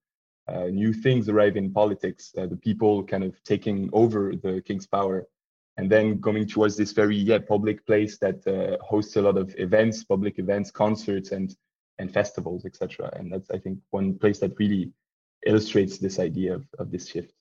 uh, 0.47 0.67
new 0.67 0.93
things 0.93 1.29
arrive 1.29 1.57
in 1.57 1.73
politics, 1.73 2.33
uh, 2.37 2.47
the 2.47 2.57
people 2.57 3.03
kind 3.03 3.25
of 3.25 3.43
taking 3.45 3.89
over 3.93 4.35
the 4.37 4.63
king's 4.63 4.87
power, 4.87 5.27
and 5.79 5.91
then 5.91 6.21
coming 6.21 6.47
towards 6.47 6.77
this 6.77 6.93
very 6.93 7.17
yeah 7.17 7.39
public 7.39 7.85
place 7.87 8.19
that 8.19 8.47
uh, 8.47 8.77
hosts 8.85 9.17
a 9.17 9.23
lot 9.23 9.39
of 9.39 9.55
events, 9.59 10.05
public 10.05 10.39
events, 10.39 10.71
concerts, 10.71 11.33
and 11.33 11.57
and 11.99 12.13
festivals, 12.13 12.67
etc. 12.67 13.11
And 13.17 13.33
that's 13.33 13.51
I 13.51 13.59
think 13.59 13.79
one 13.91 14.19
place 14.19 14.39
that 14.41 14.59
really 14.59 14.93
illustrates 15.47 15.99
this 15.99 16.19
idea 16.19 16.55
of, 16.55 16.67
of 16.79 16.91
this 16.91 17.09
shift. 17.09 17.33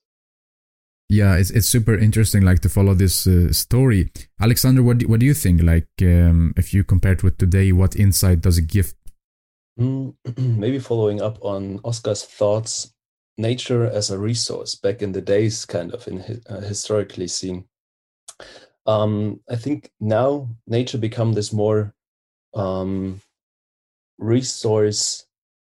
Yeah, 1.08 1.36
it's 1.36 1.50
it's 1.50 1.68
super 1.68 1.96
interesting, 1.96 2.42
like 2.42 2.60
to 2.60 2.68
follow 2.68 2.94
this 2.94 3.26
uh, 3.26 3.52
story. 3.52 4.10
Alexander, 4.40 4.82
what 4.82 4.98
do, 4.98 5.06
what 5.06 5.20
do 5.20 5.26
you 5.26 5.34
think? 5.34 5.62
Like, 5.62 5.88
um, 6.02 6.54
if 6.56 6.72
you 6.72 6.82
compare 6.82 7.12
it 7.12 7.22
with 7.22 7.36
today, 7.36 7.72
what 7.72 7.94
insight 7.94 8.40
does 8.40 8.58
it 8.58 8.68
give? 8.68 8.94
Mm, 9.78 10.14
maybe 10.38 10.78
following 10.78 11.20
up 11.20 11.38
on 11.44 11.80
Oscar's 11.84 12.24
thoughts, 12.24 12.94
nature 13.36 13.84
as 13.84 14.10
a 14.10 14.18
resource 14.18 14.76
back 14.76 15.02
in 15.02 15.12
the 15.12 15.20
days, 15.20 15.64
kind 15.66 15.92
of 15.92 16.08
in 16.08 16.42
uh, 16.48 16.60
historically 16.60 17.28
seen. 17.28 17.66
Um, 18.86 19.40
I 19.48 19.56
think 19.56 19.90
now 20.00 20.48
nature 20.66 20.98
become 20.98 21.32
this 21.32 21.52
more 21.52 21.94
um, 22.54 23.20
resource 24.18 25.26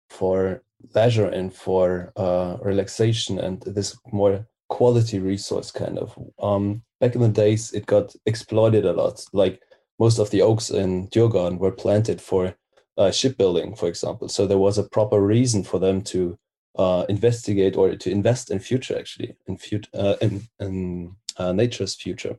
for 0.09 0.61
leisure 0.93 1.27
and 1.27 1.53
for 1.53 2.11
uh, 2.15 2.57
relaxation 2.61 3.39
and 3.39 3.61
this 3.61 3.97
more 4.11 4.45
quality 4.69 5.19
resource 5.19 5.71
kind 5.71 5.97
of. 5.97 6.17
Um, 6.39 6.83
back 6.99 7.15
in 7.15 7.21
the 7.21 7.29
days 7.29 7.73
it 7.73 7.85
got 7.85 8.15
exploited 8.25 8.85
a 8.85 8.93
lot. 8.93 9.23
Like 9.33 9.61
most 9.99 10.19
of 10.19 10.29
the 10.29 10.41
oaks 10.41 10.69
in 10.69 11.07
Djurgården 11.09 11.59
were 11.59 11.71
planted 11.71 12.21
for 12.21 12.55
uh, 12.97 13.11
shipbuilding 13.11 13.75
for 13.75 13.87
example. 13.87 14.27
So 14.29 14.47
there 14.47 14.57
was 14.57 14.77
a 14.77 14.89
proper 14.89 15.21
reason 15.21 15.63
for 15.63 15.79
them 15.79 16.01
to 16.03 16.37
uh, 16.77 17.05
investigate 17.07 17.77
or 17.77 17.95
to 17.95 18.11
invest 18.11 18.51
in 18.51 18.59
future 18.59 18.97
actually 18.97 19.35
in 19.47 19.57
future 19.57 19.89
uh, 19.93 20.15
in, 20.21 20.41
in 20.59 21.15
uh, 21.37 21.51
nature's 21.51 21.95
future. 21.95 22.37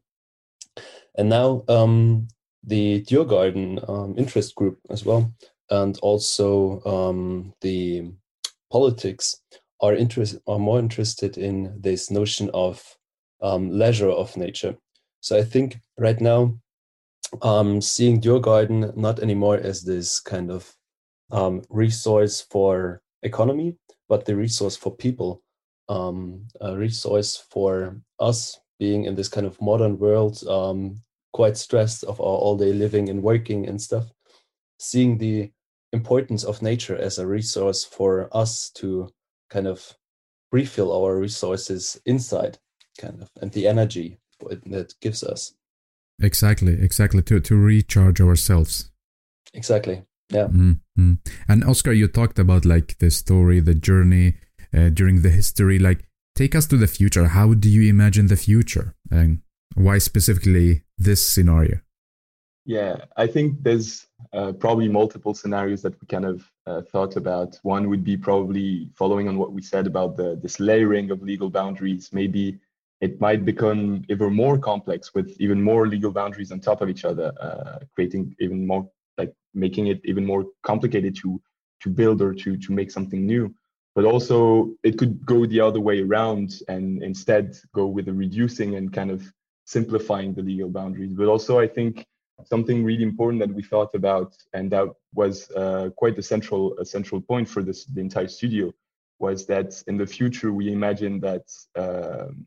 And 1.17 1.29
now 1.31 1.65
um, 1.69 2.29
the 2.62 3.03
Djurgården 3.03 3.88
um, 3.88 4.15
interest 4.19 4.55
group 4.55 4.79
as 4.91 5.05
well 5.05 5.33
and 5.71 5.99
also 6.03 6.81
um, 6.85 7.55
the 7.61 8.11
politics 8.70 9.40
are 9.80 9.94
interest 9.94 10.38
are 10.46 10.58
more 10.58 10.78
interested 10.78 11.38
in 11.38 11.75
this 11.80 12.11
notion 12.11 12.50
of 12.54 12.82
um, 13.42 13.70
leisure 13.70 14.11
of 14.11 14.37
nature. 14.37 14.76
So 15.20 15.37
I 15.37 15.44
think 15.44 15.76
right 15.99 16.20
now, 16.20 16.58
um, 17.42 17.80
seeing 17.80 18.20
Djurgården 18.20 18.96
not 18.96 19.20
anymore 19.20 19.56
as 19.56 19.82
this 19.82 20.20
kind 20.20 20.50
of 20.50 20.73
um, 21.30 21.62
resource 21.68 22.40
for 22.40 23.02
economy, 23.23 23.76
but 24.08 24.25
the 24.25 24.37
resource 24.37 24.76
for 24.76 24.94
people, 24.94 25.42
um, 25.88 26.46
a 26.61 26.76
resource 26.76 27.44
for 27.50 28.00
us 28.20 28.58
being 28.78 29.04
in 29.04 29.14
this 29.14 29.28
kind 29.28 29.46
of 29.46 29.61
modern 29.61 29.99
world, 29.99 30.42
um, 30.49 31.00
quite 31.32 31.56
stressed 31.56 32.04
of 32.04 32.20
our 32.20 32.26
all 32.26 32.56
day 32.56 32.73
living 32.73 33.08
and 33.08 33.23
working 33.23 33.68
and 33.68 33.80
stuff. 33.80 34.04
Seeing 34.78 35.18
the 35.18 35.50
importance 35.97 36.45
of 36.45 36.62
nature 36.62 36.97
as 36.97 37.19
a 37.19 37.26
resource 37.26 37.85
for 37.85 38.29
us 38.33 38.71
to 38.71 39.09
kind 39.50 39.67
of 39.67 39.97
refill 40.53 40.91
our 40.93 41.19
resources 41.19 42.00
inside 42.05 42.59
kind 42.99 43.23
of 43.23 43.31
and 43.41 43.53
the 43.53 43.67
energy 43.67 44.19
that 44.67 44.95
gives 45.00 45.23
us. 45.23 45.55
Exactly 46.21 46.75
exactly 46.88 47.23
to 47.23 47.41
to 47.41 47.55
recharge 47.57 48.21
ourselves. 48.21 48.91
Exactly 49.55 50.03
yeah. 50.31 50.49
Mm-hmm. 50.49 51.15
and 51.49 51.65
oscar 51.65 51.93
you 51.93 52.09
talked 52.09 52.38
about 52.38 52.65
like 52.65 52.99
the 52.99 53.11
story 53.11 53.61
the 53.61 53.75
journey 53.75 54.35
uh, 54.76 54.88
during 54.88 55.23
the 55.23 55.31
history. 55.31 55.79
Like 55.79 56.00
take 56.35 56.55
us 56.55 56.67
to 56.67 56.76
the 56.76 56.87
future. 56.99 57.26
How 57.29 57.55
do 57.55 57.69
you 57.69 57.88
imagine 57.88 58.26
the 58.26 58.37
future? 58.37 58.95
And 59.11 59.43
why 59.75 59.99
specifically 59.99 60.83
this 60.99 61.26
scenario? 61.29 61.81
Yeah 62.65 63.05
i 63.17 63.26
think 63.26 63.62
there's 63.62 64.07
uh, 64.33 64.52
probably 64.52 64.88
multiple 64.88 65.35
scenarios 65.35 65.83
that 65.83 66.00
we 66.00 66.06
kind 66.06 66.25
of 66.25 66.50
uh, 66.66 66.83
thought 66.83 67.16
about. 67.16 67.59
One 67.62 67.88
would 67.88 68.04
be 68.04 68.16
probably 68.16 68.90
following 68.95 69.28
on 69.28 69.38
what 69.38 69.52
we 69.52 69.62
said 69.62 69.87
about 69.87 70.16
the 70.16 70.38
this 70.42 70.61
layering 70.61 71.11
of 71.11 71.23
legal 71.23 71.50
boundaries. 71.50 72.11
Maybe 72.12 72.59
it 73.00 73.21
might 73.21 73.45
become 73.45 74.02
even 74.09 74.33
more 74.35 74.59
complex 74.59 75.14
with 75.14 75.37
even 75.38 75.62
more 75.62 75.87
legal 75.87 76.11
boundaries 76.11 76.50
on 76.52 76.61
top 76.61 76.80
of 76.80 76.88
each 76.88 77.04
other, 77.04 77.33
uh, 77.40 77.78
creating 77.95 78.35
even 78.40 78.66
more 78.66 78.88
like 79.18 79.33
making 79.54 79.88
it 79.88 80.00
even 80.04 80.25
more 80.25 80.47
complicated 80.62 81.16
to 81.23 81.40
to 81.83 81.90
build 81.90 82.23
or 82.23 82.33
to 82.35 82.56
to 82.56 82.73
make 82.73 82.90
something 82.90 83.26
new. 83.26 83.54
But 83.95 84.04
also 84.04 84.73
it 84.83 84.99
could 84.99 85.25
go 85.25 85.47
the 85.47 85.61
other 85.61 85.80
way 85.80 86.02
around 86.02 86.62
and 86.68 87.02
instead 87.02 87.56
go 87.75 87.87
with 87.87 88.06
the 88.06 88.12
reducing 88.12 88.76
and 88.76 88.92
kind 88.92 89.11
of 89.11 89.23
simplifying 89.64 90.33
the 90.35 90.42
legal 90.42 90.68
boundaries. 90.68 91.12
But 91.12 91.28
also 91.28 91.59
I 91.59 91.66
think 91.66 92.06
something 92.45 92.85
really 92.85 93.02
important 93.02 93.40
that 93.40 93.55
we 93.55 93.62
thought 93.62 93.95
about, 93.95 94.37
and 94.52 94.71
that 94.71 94.88
was 95.14 95.50
uh, 95.52 95.90
quite 95.97 96.19
a 96.19 96.23
central 96.23 96.76
a 96.78 96.85
central 96.85 97.21
point 97.21 97.49
for 97.49 97.62
this 97.62 97.85
the 97.87 98.00
entire 98.00 98.28
studio, 98.28 98.73
was 99.19 99.47
that 99.47 99.83
in 99.87 99.97
the 99.97 100.07
future 100.07 100.52
we 100.52 100.73
imagine 100.73 101.21
that 101.21 101.45
um, 101.76 102.47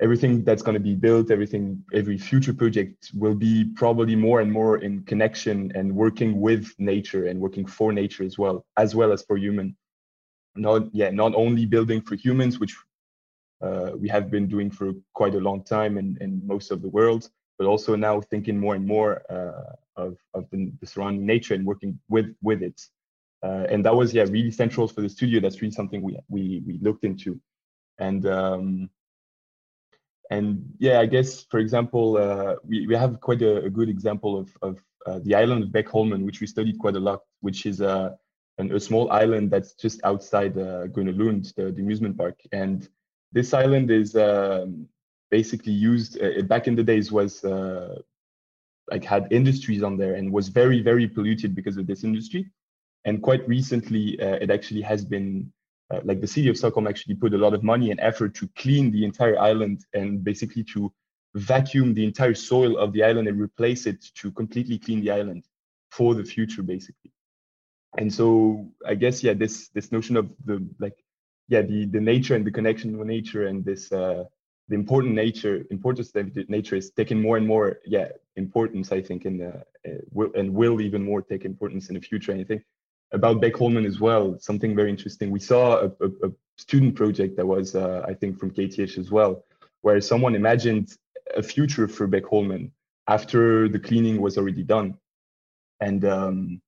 everything 0.00 0.44
that's 0.44 0.62
going 0.62 0.74
to 0.74 0.80
be 0.80 0.94
built, 0.94 1.30
everything 1.30 1.82
every 1.92 2.18
future 2.18 2.54
project 2.54 3.10
will 3.14 3.34
be 3.34 3.64
probably 3.74 4.16
more 4.16 4.40
and 4.40 4.50
more 4.50 4.78
in 4.78 5.02
connection 5.04 5.72
and 5.74 5.94
working 5.94 6.40
with 6.40 6.72
nature 6.78 7.26
and 7.26 7.40
working 7.40 7.66
for 7.66 7.92
nature 7.92 8.24
as 8.24 8.38
well, 8.38 8.64
as 8.76 8.94
well 8.94 9.12
as 9.12 9.22
for 9.22 9.36
human. 9.36 9.76
Not 10.56 10.94
yeah, 10.94 11.10
not 11.10 11.34
only 11.34 11.64
building 11.64 12.00
for 12.00 12.16
humans, 12.16 12.58
which 12.58 12.76
uh, 13.62 13.92
we 13.96 14.08
have 14.08 14.30
been 14.30 14.48
doing 14.48 14.70
for 14.70 14.92
quite 15.12 15.34
a 15.34 15.40
long 15.40 15.62
time 15.62 15.98
in, 15.98 16.16
in 16.20 16.40
most 16.46 16.70
of 16.70 16.82
the 16.82 16.88
world, 16.88 17.28
but 17.60 17.66
also 17.66 17.94
now 17.94 18.22
thinking 18.22 18.58
more 18.58 18.74
and 18.74 18.86
more 18.86 19.20
uh, 19.28 19.74
of, 20.02 20.16
of 20.32 20.48
the, 20.50 20.72
the, 20.80 20.86
surrounding 20.86 21.26
nature 21.26 21.52
and 21.52 21.66
working 21.66 22.00
with 22.08 22.34
with 22.40 22.62
it. 22.62 22.80
Uh, 23.42 23.66
and 23.68 23.84
that 23.84 23.94
was 23.94 24.14
yeah 24.14 24.22
really 24.22 24.50
central 24.50 24.88
for 24.88 25.02
the 25.02 25.08
studio. 25.10 25.40
That's 25.40 25.60
really 25.60 25.74
something 25.80 26.00
we 26.00 26.18
we 26.30 26.62
we 26.66 26.78
looked 26.80 27.04
into, 27.04 27.38
and 27.98 28.24
um, 28.24 28.88
and 30.30 30.64
yeah, 30.78 31.00
I 31.00 31.06
guess 31.06 31.44
for 31.50 31.58
example, 31.58 32.16
uh, 32.16 32.54
we 32.66 32.86
we 32.86 32.94
have 32.96 33.20
quite 33.20 33.42
a, 33.42 33.64
a 33.64 33.70
good 33.70 33.90
example 33.90 34.38
of 34.38 34.48
of 34.62 34.78
uh, 35.04 35.18
the 35.22 35.34
island 35.34 35.62
of 35.64 35.68
Beckholmen, 35.70 36.24
which 36.24 36.40
we 36.40 36.46
studied 36.46 36.78
quite 36.78 36.96
a 36.96 37.04
lot, 37.08 37.20
which 37.40 37.66
is 37.66 37.82
a 37.82 38.16
an, 38.56 38.72
a 38.74 38.80
small 38.80 39.12
island 39.12 39.50
that's 39.50 39.74
just 39.74 40.00
outside 40.04 40.56
uh, 40.56 40.86
the, 40.94 41.72
the 41.76 41.82
amusement 41.82 42.16
park, 42.16 42.40
and 42.52 42.88
this 43.32 43.52
island 43.52 43.90
is 43.90 44.16
um, 44.16 44.88
basically 45.30 45.72
used 45.72 46.20
uh, 46.20 46.42
back 46.42 46.66
in 46.66 46.74
the 46.74 46.82
days 46.82 47.10
was 47.12 47.44
uh, 47.44 48.00
like 48.90 49.04
had 49.04 49.28
industries 49.30 49.82
on 49.82 49.96
there 49.96 50.14
and 50.14 50.32
was 50.32 50.48
very 50.48 50.80
very 50.82 51.06
polluted 51.08 51.54
because 51.54 51.76
of 51.76 51.86
this 51.86 52.04
industry. 52.04 52.50
And 53.04 53.22
quite 53.22 53.46
recently 53.48 54.20
uh, 54.20 54.38
it 54.44 54.50
actually 54.50 54.82
has 54.82 55.04
been 55.04 55.52
uh, 55.90 56.00
like 56.04 56.20
the 56.20 56.26
city 56.26 56.48
of 56.48 56.56
stockholm 56.56 56.86
actually 56.86 57.14
put 57.14 57.34
a 57.34 57.38
lot 57.38 57.54
of 57.54 57.62
money 57.62 57.90
and 57.90 58.00
effort 58.00 58.34
to 58.36 58.48
clean 58.56 58.90
the 58.90 59.04
entire 59.04 59.38
island 59.38 59.84
and 59.94 60.22
basically 60.22 60.64
to 60.64 60.92
vacuum 61.34 61.94
the 61.94 62.04
entire 62.04 62.34
soil 62.34 62.76
of 62.76 62.92
the 62.92 63.02
island 63.02 63.28
and 63.28 63.40
replace 63.40 63.86
it 63.86 64.04
to 64.14 64.30
completely 64.32 64.78
clean 64.78 65.00
the 65.00 65.10
island 65.10 65.44
for 65.90 66.14
the 66.14 66.24
future 66.24 66.62
basically. 66.62 67.12
And 67.98 68.12
so 68.12 68.68
i 68.86 68.94
guess 68.94 69.22
yeah 69.22 69.34
this 69.34 69.68
this 69.68 69.90
notion 69.92 70.16
of 70.16 70.30
the 70.44 70.56
like 70.78 70.96
yeah 71.48 71.62
the 71.62 71.86
the 71.86 72.00
nature 72.00 72.34
and 72.36 72.44
the 72.46 72.50
connection 72.58 72.96
with 72.96 73.08
nature 73.08 73.46
and 73.46 73.64
this 73.64 73.92
uh 73.92 74.24
the 74.70 74.76
important 74.82 75.14
nature 75.14 75.56
importance 75.70 76.08
of 76.14 76.48
nature 76.48 76.76
is 76.76 76.90
taking 77.00 77.20
more 77.20 77.36
and 77.36 77.46
more 77.46 77.66
yeah 77.96 78.08
importance 78.36 78.86
i 78.98 79.00
think 79.08 79.20
in 79.28 79.34
the 79.42 79.52
uh, 79.88 80.00
will, 80.16 80.30
and 80.38 80.46
will 80.60 80.80
even 80.80 81.02
more 81.10 81.22
take 81.22 81.44
importance 81.44 81.88
in 81.88 81.94
the 81.94 82.04
future. 82.10 82.32
I 82.32 82.44
think 82.44 82.62
about 83.12 83.40
Beckholmen 83.42 83.86
as 83.86 83.98
well 84.06 84.24
something 84.38 84.72
very 84.80 84.90
interesting. 84.90 85.30
We 85.30 85.40
saw 85.40 85.64
a, 85.86 85.88
a, 86.06 86.08
a 86.28 86.30
student 86.64 86.94
project 86.94 87.36
that 87.36 87.46
was 87.46 87.74
uh, 87.74 88.04
i 88.10 88.14
think 88.14 88.38
from 88.38 88.50
kth 88.56 88.98
as 88.98 89.10
well 89.10 89.32
where 89.82 90.00
someone 90.00 90.34
imagined 90.34 90.86
a 91.36 91.42
future 91.42 91.88
for 91.88 92.06
Beckholmen 92.06 92.70
after 93.08 93.68
the 93.68 93.78
cleaning 93.78 94.20
was 94.20 94.36
already 94.38 94.62
done. 94.62 94.96
And 95.80 96.04
um, 96.04 96.60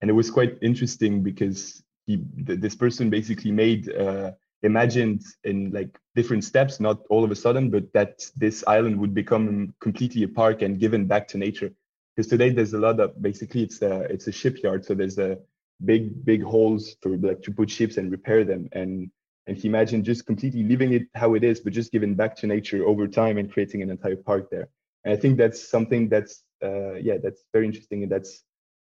and 0.00 0.10
it 0.10 0.12
was 0.12 0.30
quite 0.30 0.58
interesting 0.60 1.22
because 1.22 1.82
he 2.06 2.22
this 2.34 2.74
person 2.74 3.10
basically 3.10 3.52
made 3.52 3.90
uh, 3.94 4.32
imagined 4.62 5.22
in 5.44 5.70
like 5.70 5.98
different 6.14 6.44
steps, 6.44 6.80
not 6.80 7.00
all 7.10 7.24
of 7.24 7.30
a 7.30 7.36
sudden, 7.36 7.70
but 7.70 7.92
that 7.92 8.24
this 8.36 8.64
island 8.66 8.98
would 9.00 9.14
become 9.14 9.74
completely 9.80 10.22
a 10.22 10.28
park 10.28 10.62
and 10.62 10.80
given 10.80 11.06
back 11.06 11.28
to 11.28 11.38
nature. 11.38 11.72
Because 12.14 12.28
today 12.28 12.50
there's 12.50 12.72
a 12.72 12.78
lot 12.78 12.98
of 12.98 13.20
basically 13.20 13.62
it's 13.62 13.82
a 13.82 14.00
it's 14.02 14.26
a 14.26 14.32
shipyard, 14.32 14.84
so 14.84 14.94
there's 14.94 15.18
a 15.18 15.38
big 15.84 16.24
big 16.24 16.42
holes 16.42 16.96
for 17.02 17.16
like 17.18 17.42
to 17.42 17.52
put 17.52 17.70
ships 17.70 17.98
and 17.98 18.10
repair 18.10 18.44
them. 18.44 18.68
And 18.72 19.10
and 19.46 19.56
he 19.56 19.68
imagined 19.68 20.04
just 20.04 20.26
completely 20.26 20.62
leaving 20.62 20.92
it 20.92 21.02
how 21.14 21.34
it 21.34 21.44
is, 21.44 21.60
but 21.60 21.72
just 21.72 21.92
giving 21.92 22.14
back 22.14 22.34
to 22.36 22.46
nature 22.46 22.84
over 22.84 23.06
time 23.06 23.38
and 23.38 23.52
creating 23.52 23.82
an 23.82 23.90
entire 23.90 24.16
park 24.16 24.50
there. 24.50 24.68
And 25.04 25.12
I 25.12 25.16
think 25.16 25.36
that's 25.36 25.68
something 25.68 26.08
that's 26.08 26.42
uh, 26.64 26.94
yeah 26.94 27.18
that's 27.22 27.44
very 27.52 27.66
interesting 27.66 28.02
and 28.02 28.10
that's 28.10 28.42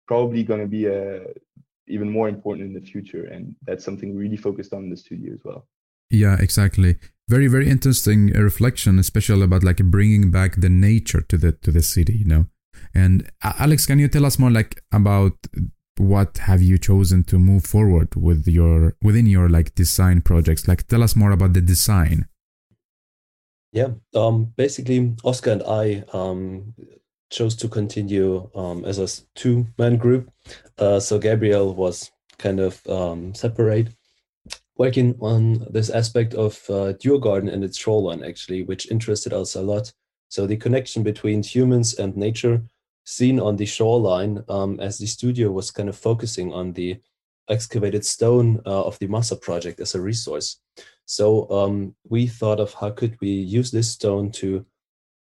probably 0.08 0.42
going 0.42 0.60
to 0.60 0.66
be 0.66 0.86
a 0.86 1.24
even 1.92 2.10
more 2.10 2.28
important 2.28 2.66
in 2.66 2.74
the 2.74 2.86
future. 2.92 3.24
And 3.24 3.54
that's 3.66 3.84
something 3.84 4.16
really 4.16 4.36
focused 4.36 4.72
on 4.72 4.84
in 4.84 4.90
the 4.90 4.96
studio 4.96 5.32
as 5.32 5.42
well. 5.44 5.66
Yeah, 6.10 6.36
exactly. 6.40 6.96
Very, 7.28 7.46
very 7.46 7.68
interesting 7.68 8.26
reflection, 8.28 8.98
especially 8.98 9.44
about 9.44 9.64
like 9.64 9.78
bringing 9.78 10.30
back 10.30 10.56
the 10.56 10.68
nature 10.68 11.22
to 11.22 11.36
the 11.38 11.52
to 11.52 11.70
the 11.70 11.82
city. 11.82 12.16
You 12.18 12.26
know, 12.26 12.46
and 12.94 13.30
Alex, 13.42 13.86
can 13.86 13.98
you 13.98 14.08
tell 14.08 14.26
us 14.26 14.38
more 14.38 14.50
like 14.50 14.82
about 14.92 15.34
what 15.96 16.38
have 16.38 16.60
you 16.60 16.78
chosen 16.78 17.24
to 17.24 17.38
move 17.38 17.64
forward 17.64 18.14
with 18.16 18.46
your 18.46 18.96
within 19.02 19.26
your 19.26 19.48
like 19.48 19.74
design 19.74 20.20
projects? 20.20 20.68
Like, 20.68 20.86
tell 20.88 21.02
us 21.02 21.16
more 21.16 21.30
about 21.30 21.52
the 21.54 21.60
design. 21.60 22.28
Yeah, 23.72 23.92
um, 24.14 24.52
basically, 24.56 25.14
Oscar 25.24 25.52
and 25.52 25.62
I 25.62 26.04
um, 26.12 26.74
chose 27.32 27.56
to 27.56 27.68
continue 27.68 28.48
um, 28.54 28.84
as 28.84 28.98
a 28.98 29.08
two-man 29.34 29.96
group. 29.96 30.30
Uh, 30.78 31.00
so 31.00 31.18
Gabriel 31.18 31.74
was 31.74 32.12
kind 32.38 32.60
of 32.60 32.86
um, 32.86 33.34
separate, 33.34 33.88
working 34.76 35.16
on 35.20 35.66
this 35.70 35.90
aspect 35.90 36.34
of 36.34 36.52
uh, 36.68 36.92
Djurgården 37.00 37.52
and 37.52 37.64
its 37.64 37.78
shoreline, 37.78 38.22
actually, 38.22 38.62
which 38.62 38.90
interested 38.90 39.32
us 39.32 39.56
a 39.56 39.62
lot. 39.62 39.92
So 40.28 40.46
the 40.46 40.56
connection 40.56 41.02
between 41.02 41.42
humans 41.42 41.94
and 41.98 42.16
nature 42.16 42.62
seen 43.04 43.40
on 43.40 43.56
the 43.56 43.66
shoreline 43.66 44.44
um, 44.48 44.78
as 44.80 44.98
the 44.98 45.06
studio 45.06 45.50
was 45.50 45.70
kind 45.70 45.88
of 45.88 45.96
focusing 45.96 46.52
on 46.52 46.72
the 46.72 47.00
excavated 47.48 48.04
stone 48.04 48.60
uh, 48.64 48.84
of 48.84 48.98
the 48.98 49.08
Massa 49.08 49.36
project 49.36 49.80
as 49.80 49.94
a 49.94 50.00
resource. 50.00 50.60
So 51.06 51.50
um, 51.50 51.94
we 52.08 52.26
thought 52.26 52.60
of 52.60 52.72
how 52.74 52.90
could 52.90 53.16
we 53.20 53.30
use 53.30 53.70
this 53.70 53.90
stone 53.90 54.30
to 54.32 54.64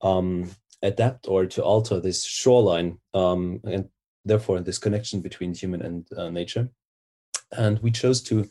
um, 0.03 0.51
adapt 0.83 1.29
or 1.29 1.47
to 1.47 1.63
alter 1.63 2.01
this 2.01 2.25
shoreline 2.25 2.99
um, 3.15 3.61
and 3.65 3.89
therefore 4.25 4.61
this 4.61 4.79
connection 4.79 5.21
between 5.21 5.55
human 5.55 5.83
and 5.83 6.07
uh, 6.17 6.31
nature. 6.31 6.69
And 7.53 7.79
we 7.81 7.91
chose 7.91 8.23
to 8.25 8.49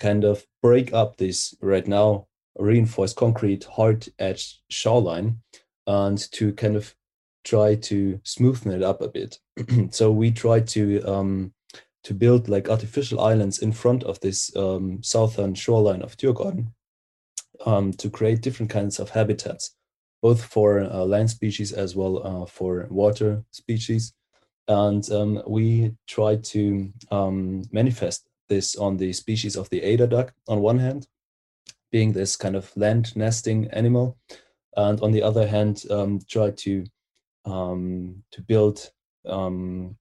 kind 0.00 0.24
of 0.24 0.44
break 0.62 0.92
up 0.92 1.16
this 1.16 1.54
right 1.60 1.86
now 1.86 2.26
reinforced 2.58 3.16
concrete 3.16 3.64
hard 3.64 4.06
edged 4.18 4.58
shoreline 4.68 5.40
and 5.86 6.18
to 6.32 6.52
kind 6.52 6.76
of 6.76 6.94
try 7.44 7.74
to 7.74 8.20
smoothen 8.24 8.72
it 8.74 8.82
up 8.82 9.00
a 9.00 9.08
bit. 9.08 9.38
so 9.90 10.10
we 10.10 10.30
tried 10.30 10.66
to 10.68 11.02
um, 11.02 11.52
to 12.04 12.14
build 12.14 12.48
like 12.48 12.68
artificial 12.68 13.20
islands 13.20 13.60
in 13.60 13.72
front 13.72 14.02
of 14.04 14.18
this 14.20 14.54
um, 14.56 15.02
southern 15.02 15.54
shoreline 15.54 16.02
of 16.02 16.16
Djurgården 16.16 16.72
um, 17.64 17.92
to 17.94 18.10
create 18.10 18.42
different 18.42 18.70
kinds 18.70 18.98
of 18.98 19.10
habitats, 19.10 19.76
both 20.22 20.44
for 20.44 20.80
uh, 20.80 21.04
land 21.04 21.28
species 21.28 21.72
as 21.72 21.96
well 21.96 22.24
uh, 22.24 22.46
for 22.46 22.86
water 22.88 23.42
species. 23.50 24.14
And 24.68 25.08
um, 25.10 25.42
we 25.46 25.94
try 26.06 26.36
to 26.36 26.92
um, 27.10 27.64
manifest 27.72 28.28
this 28.48 28.76
on 28.76 28.96
the 28.96 29.12
species 29.12 29.56
of 29.56 29.68
the 29.70 29.82
eider 29.82 30.06
duck 30.06 30.32
on 30.46 30.60
one 30.60 30.78
hand, 30.78 31.08
being 31.90 32.12
this 32.12 32.36
kind 32.36 32.54
of 32.54 32.74
land 32.76 33.14
nesting 33.16 33.68
animal, 33.72 34.16
and 34.76 35.00
on 35.00 35.10
the 35.10 35.22
other 35.22 35.46
hand, 35.46 35.84
um, 35.90 36.20
try 36.28 36.50
to 36.50 36.84
um, 37.44 38.22
to 38.30 38.40
build 38.40 38.90
um, 39.26 39.96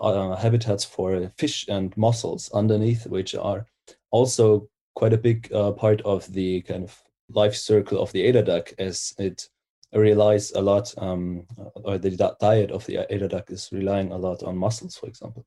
uh, 0.00 0.34
habitats 0.36 0.84
for 0.84 1.30
fish 1.36 1.66
and 1.68 1.94
mussels 1.96 2.50
underneath, 2.52 3.06
which 3.06 3.34
are 3.34 3.66
also 4.10 4.68
quite 4.94 5.12
a 5.12 5.18
big 5.18 5.52
uh, 5.52 5.72
part 5.72 6.00
of 6.02 6.32
the 6.32 6.62
kind 6.62 6.84
of 6.84 7.02
life 7.30 7.54
circle 7.54 8.00
of 8.00 8.12
the 8.12 8.26
eider 8.26 8.42
duck, 8.42 8.72
as 8.78 9.14
it 9.18 9.48
relies 9.92 10.52
a 10.52 10.60
lot, 10.60 10.94
um, 10.98 11.46
or 11.74 11.98
the 11.98 12.10
diet 12.40 12.70
of 12.70 12.84
the 12.86 12.98
eider 13.12 13.28
duck 13.28 13.50
is 13.50 13.68
relying 13.72 14.12
a 14.12 14.18
lot 14.18 14.42
on 14.42 14.56
mussels, 14.56 14.96
for 14.96 15.06
example. 15.06 15.44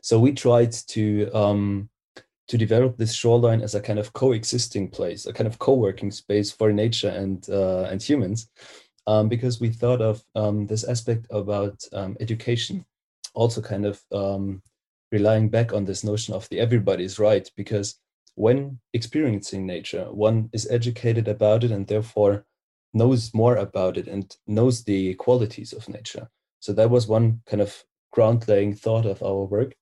So 0.00 0.18
we 0.18 0.32
tried 0.32 0.72
to 0.88 1.30
um, 1.32 1.88
to 2.48 2.58
develop 2.58 2.96
this 2.96 3.14
shoreline 3.14 3.62
as 3.62 3.74
a 3.74 3.80
kind 3.80 3.98
of 3.98 4.12
coexisting 4.12 4.88
place, 4.88 5.26
a 5.26 5.32
kind 5.32 5.46
of 5.46 5.58
co-working 5.58 6.10
space 6.10 6.50
for 6.50 6.72
nature 6.72 7.10
and 7.10 7.48
uh, 7.48 7.84
and 7.90 8.02
humans, 8.02 8.48
um, 9.06 9.28
because 9.28 9.60
we 9.60 9.70
thought 9.70 10.00
of 10.00 10.22
um, 10.34 10.66
this 10.66 10.84
aspect 10.84 11.26
about 11.30 11.80
um, 11.92 12.16
education, 12.20 12.84
also 13.34 13.60
kind 13.60 13.86
of 13.86 14.00
um, 14.12 14.62
relying 15.12 15.48
back 15.48 15.72
on 15.72 15.84
this 15.84 16.02
notion 16.02 16.34
of 16.34 16.48
the 16.48 16.58
everybody's 16.58 17.18
right, 17.18 17.48
because 17.56 18.00
when 18.34 18.78
experiencing 18.92 19.66
nature, 19.66 20.04
one 20.10 20.48
is 20.52 20.70
educated 20.70 21.28
about 21.28 21.64
it 21.64 21.70
and 21.70 21.86
therefore 21.86 22.44
knows 22.94 23.32
more 23.34 23.56
about 23.56 23.96
it 23.96 24.06
and 24.06 24.36
knows 24.46 24.84
the 24.84 25.14
qualities 25.14 25.72
of 25.72 25.88
nature. 25.88 26.28
So 26.60 26.72
that 26.72 26.90
was 26.90 27.06
one 27.06 27.42
kind 27.46 27.60
of 27.60 27.82
ground 28.12 28.46
laying 28.48 28.74
thought 28.74 29.06
of 29.06 29.22
our 29.22 29.44
work. 29.44 29.74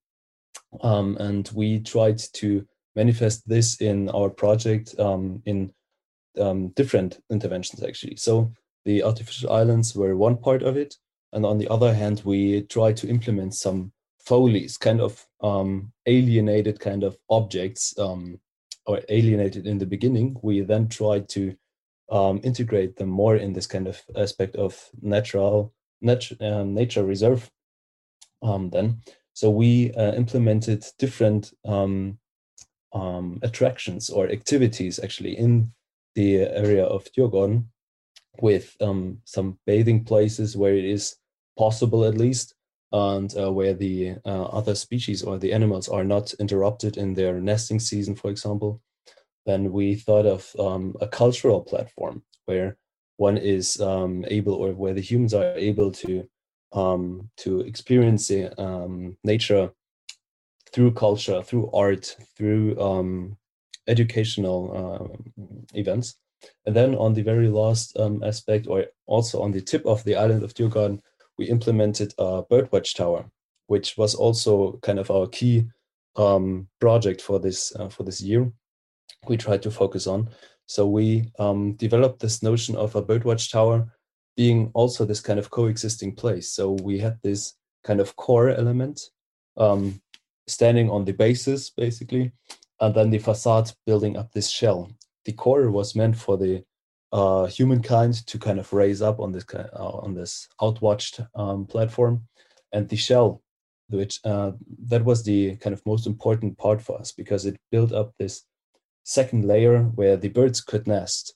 Um, 0.82 1.16
and 1.18 1.50
we 1.54 1.80
tried 1.80 2.18
to 2.34 2.66
manifest 2.96 3.48
this 3.48 3.80
in 3.80 4.08
our 4.10 4.30
project 4.30 4.98
um, 4.98 5.42
in 5.46 5.72
different 6.74 7.20
interventions, 7.30 7.82
actually. 7.82 8.16
So 8.16 8.52
the 8.84 9.02
artificial 9.02 9.52
islands 9.52 9.94
were 9.94 10.16
one 10.16 10.36
part 10.36 10.62
of 10.62 10.76
it. 10.76 10.96
And 11.32 11.44
on 11.44 11.58
the 11.58 11.68
other 11.68 11.92
hand, 11.94 12.22
we 12.24 12.62
tried 12.62 12.96
to 12.98 13.08
implement 13.08 13.54
some 13.54 13.92
follies, 14.24 14.76
kind 14.76 15.00
of 15.00 15.26
um, 15.42 15.92
alienated 16.06 16.80
kind 16.80 17.02
of 17.02 17.16
objects, 17.28 17.98
um, 17.98 18.38
or 18.86 19.00
alienated 19.08 19.66
in 19.66 19.78
the 19.78 19.86
beginning. 19.86 20.36
We 20.42 20.60
then 20.60 20.88
tried 20.88 21.28
to 21.30 21.56
um, 22.10 22.40
integrate 22.42 22.96
them 22.96 23.08
more 23.08 23.36
in 23.36 23.52
this 23.52 23.66
kind 23.66 23.86
of 23.86 24.02
aspect 24.16 24.56
of 24.56 24.76
natural 25.00 25.72
nat- 26.00 26.40
uh, 26.40 26.64
nature 26.64 27.04
reserve. 27.04 27.50
Um, 28.42 28.70
then, 28.70 29.02
so 29.32 29.50
we 29.50 29.92
uh, 29.92 30.12
implemented 30.12 30.84
different 30.98 31.52
um, 31.64 32.18
um, 32.92 33.38
attractions 33.42 34.10
or 34.10 34.28
activities 34.28 34.98
actually 34.98 35.38
in 35.38 35.72
the 36.14 36.40
area 36.40 36.84
of 36.84 37.06
Djurgården 37.12 37.64
with 38.40 38.76
some 39.24 39.58
bathing 39.66 40.04
places 40.04 40.56
where 40.56 40.74
it 40.74 40.84
is 40.84 41.16
possible 41.58 42.04
at 42.04 42.16
least 42.16 42.54
and 42.92 43.36
uh, 43.36 43.52
where 43.52 43.74
the 43.74 44.16
uh, 44.24 44.44
other 44.44 44.74
species 44.74 45.22
or 45.22 45.38
the 45.38 45.52
animals 45.52 45.88
are 45.88 46.04
not 46.04 46.32
interrupted 46.34 46.96
in 46.96 47.14
their 47.14 47.40
nesting 47.40 47.78
season, 47.78 48.16
for 48.16 48.30
example, 48.30 48.80
then 49.46 49.72
we 49.72 49.94
thought 49.94 50.26
of 50.26 50.50
um, 50.58 50.94
a 51.00 51.08
cultural 51.08 51.60
platform 51.60 52.22
where 52.46 52.76
one 53.16 53.36
is 53.36 53.80
um, 53.80 54.24
able 54.28 54.54
or 54.54 54.72
where 54.72 54.94
the 54.94 55.00
humans 55.00 55.34
are 55.34 55.52
able 55.56 55.92
to 55.92 56.28
um, 56.72 57.28
to 57.36 57.60
experience 57.60 58.30
um, 58.58 59.16
nature 59.24 59.72
through 60.72 60.92
culture, 60.92 61.42
through 61.42 61.70
art, 61.72 62.16
through 62.36 62.80
um, 62.80 63.36
educational 63.88 64.60
uh, 64.72 65.38
events. 65.74 66.14
And 66.64 66.74
then 66.74 66.94
on 66.94 67.14
the 67.14 67.22
very 67.22 67.48
last 67.48 67.98
um, 67.98 68.22
aspect, 68.22 68.66
or 68.68 68.86
also 69.06 69.42
on 69.42 69.50
the 69.50 69.60
tip 69.60 69.84
of 69.84 70.04
the 70.04 70.16
island 70.16 70.42
of 70.42 70.54
Djurgården, 70.54 71.00
we 71.40 71.48
implemented 71.48 72.12
a 72.18 72.42
birdwatch 72.42 72.94
tower, 72.94 73.24
which 73.66 73.96
was 73.96 74.14
also 74.14 74.78
kind 74.82 74.98
of 74.98 75.10
our 75.10 75.26
key 75.26 75.66
um, 76.16 76.68
project 76.80 77.22
for 77.22 77.40
this 77.40 77.74
uh, 77.76 77.88
for 77.88 78.02
this 78.02 78.20
year. 78.20 78.52
We 79.26 79.38
tried 79.38 79.62
to 79.62 79.70
focus 79.70 80.06
on. 80.06 80.28
So 80.66 80.86
we 80.86 81.32
um, 81.38 81.76
developed 81.76 82.20
this 82.20 82.42
notion 82.42 82.76
of 82.76 82.94
a 82.94 83.02
birdwatch 83.02 83.50
tower 83.50 83.90
being 84.36 84.70
also 84.74 85.06
this 85.06 85.20
kind 85.20 85.38
of 85.38 85.50
coexisting 85.50 86.14
place. 86.14 86.52
So 86.52 86.72
we 86.72 86.98
had 86.98 87.18
this 87.22 87.54
kind 87.84 88.00
of 88.00 88.14
core 88.16 88.50
element 88.50 89.00
um, 89.56 90.02
standing 90.46 90.90
on 90.90 91.06
the 91.06 91.12
basis, 91.12 91.70
basically, 91.70 92.32
and 92.80 92.94
then 92.94 93.08
the 93.08 93.18
facade 93.18 93.72
building 93.86 94.18
up 94.18 94.30
this 94.32 94.50
shell 94.50 94.90
the 95.24 95.32
core 95.32 95.70
was 95.70 95.94
meant 95.94 96.16
for 96.16 96.36
the 96.36 96.64
uh, 97.12 97.46
humankind 97.46 98.26
to 98.26 98.38
kind 98.38 98.58
of 98.58 98.72
raise 98.72 99.02
up 99.02 99.20
on 99.20 99.32
this 99.32 99.44
uh, 99.54 99.68
on 99.74 100.14
this 100.14 100.48
outwatched 100.60 101.26
um, 101.34 101.66
platform, 101.66 102.22
and 102.72 102.88
the 102.88 102.96
shell, 102.96 103.42
which 103.88 104.20
uh, 104.24 104.52
that 104.86 105.04
was 105.04 105.22
the 105.22 105.56
kind 105.56 105.74
of 105.74 105.84
most 105.86 106.06
important 106.06 106.56
part 106.58 106.80
for 106.80 106.98
us 106.98 107.12
because 107.12 107.46
it 107.46 107.56
built 107.70 107.92
up 107.92 108.12
this 108.18 108.44
second 109.04 109.44
layer 109.44 109.82
where 109.82 110.16
the 110.16 110.28
birds 110.28 110.60
could 110.60 110.86
nest, 110.86 111.34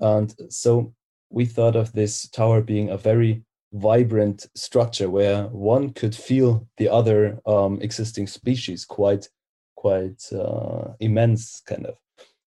and 0.00 0.34
so 0.48 0.94
we 1.30 1.44
thought 1.44 1.76
of 1.76 1.92
this 1.92 2.28
tower 2.28 2.62
being 2.62 2.90
a 2.90 2.96
very 2.96 3.42
vibrant 3.72 4.46
structure 4.54 5.10
where 5.10 5.44
one 5.48 5.92
could 5.92 6.14
feel 6.14 6.66
the 6.78 6.88
other 6.88 7.40
um, 7.46 7.80
existing 7.82 8.26
species 8.26 8.84
quite 8.84 9.28
quite 9.74 10.22
uh, 10.32 10.92
immense 11.00 11.60
kind 11.66 11.86
of 11.86 11.96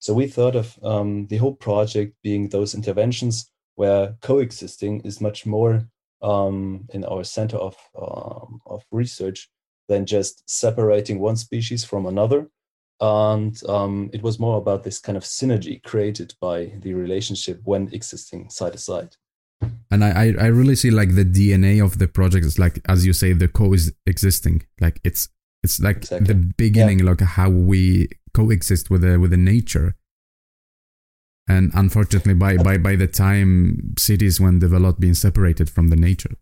so 0.03 0.13
we 0.13 0.27
thought 0.27 0.57
of 0.57 0.77
um, 0.83 1.27
the 1.27 1.37
whole 1.37 1.55
project 1.55 2.13
being 2.21 2.49
those 2.49 2.75
interventions 2.75 3.49
where 3.75 4.15
coexisting 4.21 4.99
is 5.05 5.21
much 5.21 5.45
more 5.45 5.87
um, 6.21 6.85
in 6.93 7.05
our 7.05 7.23
center 7.23 7.55
of, 7.55 7.77
um, 7.97 8.59
of 8.65 8.83
research 8.91 9.49
than 9.87 10.05
just 10.05 10.43
separating 10.45 11.19
one 11.19 11.37
species 11.37 11.85
from 11.85 12.05
another. 12.05 12.49
And 12.99 13.57
um, 13.69 14.09
it 14.11 14.21
was 14.21 14.41
more 14.41 14.57
about 14.57 14.83
this 14.83 14.99
kind 14.99 15.15
of 15.17 15.23
synergy 15.23 15.81
created 15.81 16.33
by 16.41 16.73
the 16.81 16.95
relationship 16.95 17.61
when 17.63 17.87
existing 17.93 18.49
side 18.49 18.73
to 18.73 18.79
side. 18.79 19.15
And 19.89 20.03
I, 20.03 20.33
I 20.37 20.47
really 20.47 20.75
see 20.75 20.91
like 20.91 21.15
the 21.15 21.23
DNA 21.23 21.81
of 21.81 21.97
the 21.97 22.09
project 22.09 22.45
is 22.45 22.59
like, 22.59 22.81
as 22.89 23.05
you 23.05 23.13
say, 23.13 23.31
the 23.31 23.47
co 23.47 23.71
is 23.71 23.93
existing 24.05 24.65
Like 24.81 24.99
it's 25.05 25.29
It's 25.63 25.79
like 25.79 25.97
exactly. 25.97 26.27
the 26.27 26.53
beginning, 26.57 26.99
yeah. 26.99 27.05
like 27.05 27.21
how 27.21 27.49
we 27.49 28.09
coexist 28.33 28.89
with 28.89 29.01
the 29.01 29.19
with 29.19 29.31
the 29.31 29.37
nature. 29.37 29.95
And 31.47 31.71
unfortunately, 31.73 32.33
by 32.33 32.57
by 32.57 32.77
by 32.77 32.95
the 32.95 33.07
time 33.07 33.93
cities 33.97 34.39
when 34.39 34.59
developed, 34.59 34.99
being 34.99 35.13
separated 35.13 35.69
from 35.69 35.89
the 35.89 35.95
nature. 35.95 36.35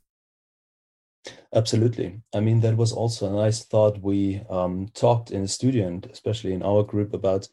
Absolutely. 1.54 2.22
I 2.34 2.40
mean, 2.40 2.62
that 2.62 2.78
was 2.78 2.94
also 2.94 3.28
a 3.28 3.44
nice 3.44 3.64
thought 3.64 4.02
we 4.02 4.42
um, 4.50 4.88
talked 4.94 5.32
in 5.32 5.42
the 5.42 5.48
studio 5.48 5.88
and 5.88 6.06
especially 6.06 6.54
in 6.54 6.64
our 6.64 6.84
group 6.84 7.14
about 7.14 7.50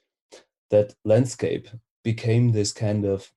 that 0.70 0.94
landscape 1.04 1.68
became 2.04 2.52
this 2.52 2.72
kind 2.72 3.04
of 3.04 3.32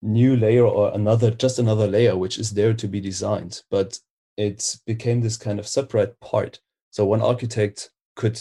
new 0.00 0.36
layer 0.36 0.64
or 0.64 0.94
another 0.94 1.30
just 1.30 1.58
another 1.58 1.86
layer 1.86 2.16
which 2.16 2.38
is 2.38 2.52
there 2.52 2.72
to 2.72 2.86
be 2.86 3.00
designed 3.00 3.62
but 3.68 3.98
it 4.36 4.76
became 4.86 5.20
this 5.20 5.36
kind 5.36 5.58
of 5.58 5.66
separate 5.66 6.18
part 6.20 6.60
so 6.92 7.04
one 7.04 7.20
architect 7.20 7.90
could 8.14 8.40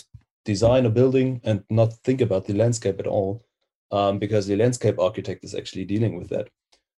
design 0.51 0.86
a 0.86 0.89
building 0.89 1.29
and 1.43 1.63
not 1.69 1.93
think 2.05 2.21
about 2.21 2.45
the 2.45 2.53
landscape 2.53 2.99
at 2.99 3.07
all 3.07 3.45
um, 3.91 4.17
because 4.17 4.47
the 4.47 4.55
landscape 4.55 4.97
architect 4.99 5.43
is 5.43 5.53
actually 5.53 5.86
dealing 5.86 6.17
with 6.17 6.29
that 6.29 6.47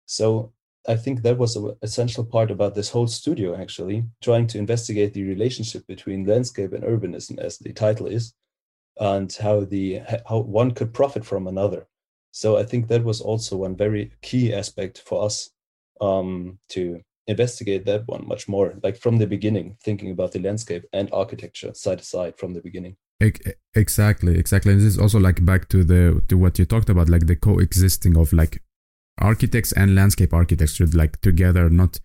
so 0.06 0.52
i 0.88 0.96
think 0.96 1.22
that 1.22 1.38
was 1.38 1.56
an 1.56 1.76
essential 1.82 2.26
part 2.36 2.52
about 2.52 2.76
this 2.76 2.90
whole 2.90 3.08
studio 3.08 3.56
actually 3.56 4.04
trying 4.22 4.48
to 4.48 4.58
investigate 4.58 5.14
the 5.14 5.24
relationship 5.24 5.86
between 5.88 6.26
landscape 6.26 6.74
and 6.74 6.84
urbanism 6.84 7.38
as 7.40 7.58
the 7.58 7.74
title 7.74 8.08
is 8.08 8.34
and 9.00 9.38
how 9.46 9.58
the 9.76 10.02
how 10.30 10.40
one 10.40 10.72
could 10.72 10.94
profit 10.94 11.26
from 11.26 11.48
another 11.48 11.88
so 12.38 12.56
I 12.56 12.64
think 12.64 12.88
that 12.88 13.04
was 13.04 13.20
also 13.20 13.58
one 13.58 13.76
very 13.76 14.12
key 14.22 14.54
aspect 14.54 15.02
for 15.08 15.26
us 15.26 15.50
um, 16.00 16.60
to 16.70 17.02
investigate 17.26 17.84
that 17.86 18.08
one 18.08 18.28
much 18.28 18.48
more, 18.48 18.76
like 18.84 18.96
from 18.96 19.18
the 19.18 19.26
beginning, 19.26 19.76
thinking 19.84 20.12
about 20.12 20.34
the 20.34 20.40
landscape 20.40 20.86
and 20.94 21.10
architecture 21.12 21.74
side 21.74 21.98
to 21.98 22.06
side 22.06 22.38
from 22.38 22.54
the 22.54 22.62
beginning. 22.62 22.96
Exactly, 23.20 24.38
exactly. 24.38 24.72
And 24.74 24.82
this 24.82 24.88
is 24.88 25.00
also 25.00 25.20
like 25.20 25.44
back 25.44 25.70
to 25.70 25.84
the 25.84 26.22
to 26.28 26.38
what 26.38 26.60
you 26.60 26.66
talked 26.66 26.90
about, 26.90 27.10
like 27.10 27.28
the 27.28 27.36
coexisting 27.36 28.18
of 28.18 28.32
like 28.34 28.62
architects 29.20 29.72
and 29.72 29.96
landscape 29.96 30.34
architects 30.34 30.76
should 30.76 30.94
like 30.94 31.20
together, 31.22 31.70
not 31.70 32.00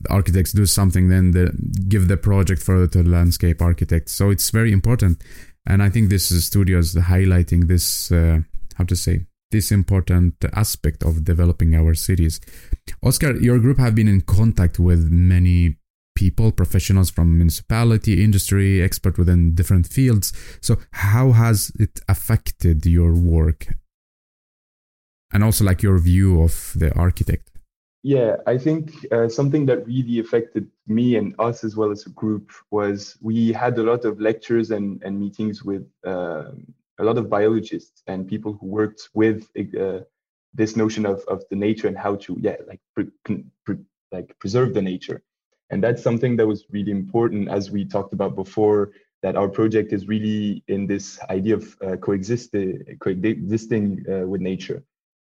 the 0.00 0.10
architects 0.12 0.52
do 0.52 0.66
something, 0.66 1.08
then 1.08 1.32
the, 1.32 1.52
give 1.88 2.08
the 2.08 2.16
project 2.16 2.62
further 2.62 2.86
to 2.88 3.02
the 3.02 3.08
landscape 3.08 3.62
architects. 3.62 4.12
So 4.12 4.30
it's 4.30 4.50
very 4.50 4.72
important, 4.72 5.22
and 5.66 5.82
I 5.82 5.90
think 5.90 6.10
this 6.10 6.28
studio 6.44 6.78
is 6.78 6.94
highlighting 6.94 7.68
this. 7.68 8.10
Uh, 8.10 8.40
how 8.76 8.84
to 8.84 8.96
say 8.96 9.26
this 9.50 9.70
important 9.72 10.34
aspect 10.54 11.02
of 11.02 11.24
developing 11.24 11.74
our 11.74 11.94
cities. 11.94 12.40
Oscar, 13.02 13.36
your 13.36 13.58
group 13.58 13.78
have 13.78 13.94
been 13.94 14.08
in 14.08 14.22
contact 14.22 14.78
with 14.78 15.10
many 15.10 15.76
people, 16.24 16.52
professionals 16.52 17.10
from 17.16 17.38
municipality, 17.42 18.22
industry, 18.22 18.82
expert 18.88 19.16
within 19.16 19.54
different 19.54 19.86
fields. 19.96 20.26
So 20.60 20.72
how 21.08 21.32
has 21.32 21.72
it 21.84 21.94
affected 22.14 22.78
your 22.84 23.12
work? 23.14 23.60
And 25.32 25.42
also 25.42 25.64
like 25.64 25.82
your 25.82 25.98
view 25.98 26.42
of 26.42 26.54
the 26.76 26.90
architect? 27.06 27.46
Yeah, 28.02 28.36
I 28.46 28.56
think 28.66 28.82
uh, 29.12 29.28
something 29.28 29.66
that 29.66 29.86
really 29.86 30.18
affected 30.24 30.64
me 30.86 31.16
and 31.16 31.34
us 31.38 31.64
as 31.64 31.72
well 31.78 31.90
as 31.90 32.06
a 32.06 32.10
group 32.22 32.46
was 32.70 33.16
we 33.20 33.38
had 33.52 33.78
a 33.78 33.82
lot 33.82 34.02
of 34.04 34.20
lectures 34.20 34.70
and, 34.70 35.02
and 35.04 35.20
meetings 35.24 35.56
with 35.70 35.86
um, 36.04 36.74
a 36.98 37.04
lot 37.08 37.18
of 37.18 37.28
biologists 37.28 38.02
and 38.06 38.28
people 38.34 38.52
who 38.58 38.66
worked 38.66 39.02
with 39.14 39.38
uh, 39.58 40.00
this 40.60 40.76
notion 40.76 41.04
of, 41.06 41.18
of 41.28 41.38
the 41.50 41.56
nature 41.56 41.88
and 41.88 41.98
how 42.04 42.16
to 42.24 42.30
yeah 42.40 42.58
like 42.70 42.80
pre- 42.94 43.14
pre- 43.64 43.86
like 44.14 44.28
preserve 44.42 44.70
the 44.74 44.82
nature 44.82 45.22
and 45.70 45.82
that's 45.82 46.02
something 46.02 46.36
that 46.36 46.46
was 46.46 46.64
really 46.70 46.90
important 46.90 47.48
as 47.48 47.70
we 47.70 47.84
talked 47.84 48.12
about 48.12 48.34
before 48.34 48.90
that 49.22 49.36
our 49.36 49.48
project 49.48 49.92
is 49.92 50.08
really 50.08 50.62
in 50.68 50.86
this 50.86 51.20
idea 51.28 51.54
of 51.54 51.76
uh, 51.82 51.96
coexisting 51.96 52.96
coexisting 53.00 54.04
uh, 54.10 54.26
with 54.26 54.40
nature. 54.40 54.82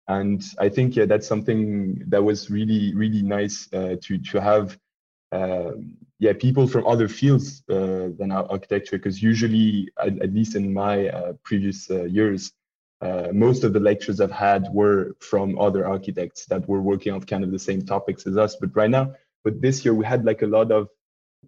And 0.07 0.41
i 0.59 0.69
think 0.69 0.95
yeah 0.95 1.05
that's 1.05 1.27
something 1.27 2.03
that 2.07 2.23
was 2.23 2.49
really 2.49 2.93
really 2.95 3.21
nice 3.21 3.67
uh, 3.73 3.95
to 4.03 4.17
to 4.31 4.39
have 4.39 4.65
um, 5.33 5.97
yeah 6.19 6.33
people 6.45 6.65
from 6.67 6.87
other 6.87 7.09
fields 7.09 7.63
uh, 7.69 8.07
than 8.17 8.31
architecture 8.31 8.97
because 8.97 9.21
usually 9.21 9.89
at, 10.05 10.13
at, 10.25 10.31
least 10.33 10.55
in 10.55 10.73
my 10.73 11.09
uh, 11.09 11.33
previous 11.43 11.91
uh, 11.91 12.05
years 12.05 12.53
most 13.33 13.65
of 13.65 13.73
the 13.73 13.81
lectures 13.89 14.21
i've 14.21 14.39
had 14.49 14.61
were 14.71 15.01
from 15.19 15.59
other 15.59 15.85
architects 15.85 16.45
that 16.45 16.61
were 16.69 16.81
working 16.81 17.11
on 17.13 17.21
kind 17.33 17.43
of 17.43 17.51
the 17.51 17.59
same 17.69 17.81
topics 17.81 18.25
as 18.25 18.37
us. 18.37 18.55
But 18.55 18.75
right 18.75 18.89
now 18.89 19.13
but 19.47 19.61
this 19.61 19.85
year 19.85 19.93
we 19.93 20.05
had 20.13 20.25
like 20.25 20.41
a 20.41 20.51
lot 20.57 20.69
of 20.73 20.89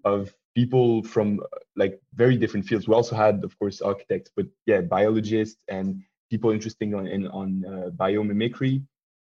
of 0.06 0.34
people 0.56 1.04
from 1.04 1.28
like 1.76 2.00
very 2.14 2.38
different 2.38 2.66
fields. 2.66 2.88
We 2.88 2.94
also 2.94 3.14
had 3.26 3.44
of 3.44 3.52
course 3.60 3.82
architects 3.82 4.32
but 4.38 4.48
yeah 4.72 4.82
biologists 4.98 5.62
and 5.68 5.88
people 6.32 6.52
interested 6.52 6.94
on 6.94 7.06
in 7.16 7.28
on 7.42 7.50
uh, 7.72 7.90
biomimicry 8.04 8.76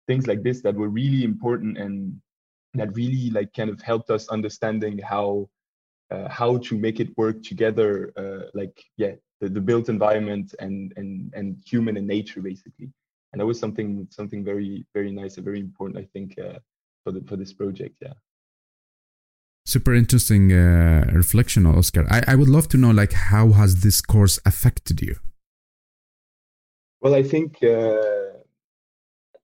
things 0.07 0.25
like 0.31 0.41
this 0.43 0.61
that 0.61 0.75
were 0.81 0.93
really 1.01 1.23
important 1.31 1.77
and 1.83 1.95
that 2.79 2.95
really 3.01 3.29
like 3.37 3.51
kind 3.59 3.69
of 3.69 3.81
helped 3.81 4.09
us 4.09 4.23
understanding 4.37 4.95
how 5.13 5.27
uh, 6.13 6.29
how 6.39 6.51
to 6.67 6.73
make 6.85 6.97
it 7.03 7.09
work 7.17 7.37
together 7.51 7.89
uh, 8.23 8.43
like 8.53 8.75
yeah 9.03 9.15
the, 9.41 9.49
the 9.57 9.65
built 9.69 9.89
environment 9.89 10.47
and 10.63 10.93
and 10.99 11.11
and 11.37 11.47
human 11.71 11.97
and 11.97 12.07
nature 12.07 12.41
basically. 12.51 12.89
And 13.31 13.37
that 13.39 13.49
was 13.51 13.59
something 13.59 14.07
something 14.19 14.41
very 14.51 14.85
very 14.97 15.11
nice 15.21 15.33
and 15.35 15.45
very 15.51 15.61
important 15.67 15.97
i 16.03 16.07
think 16.13 16.29
uh, 16.47 16.59
for 17.03 17.11
the 17.15 17.21
for 17.29 17.35
this 17.41 17.53
project 17.61 17.95
yeah 18.01 18.17
super 19.65 19.93
interesting 19.93 20.51
uh, 20.51 21.09
reflection 21.13 21.65
oscar 21.65 22.05
I, 22.09 22.23
I 22.27 22.35
would 22.35 22.49
love 22.49 22.67
to 22.69 22.77
know 22.77 22.91
like 22.91 23.13
how 23.13 23.51
has 23.51 23.81
this 23.81 24.01
course 24.01 24.39
affected 24.45 25.01
you 25.01 25.15
well 27.01 27.15
i 27.15 27.23
think 27.23 27.63
uh, 27.63 28.21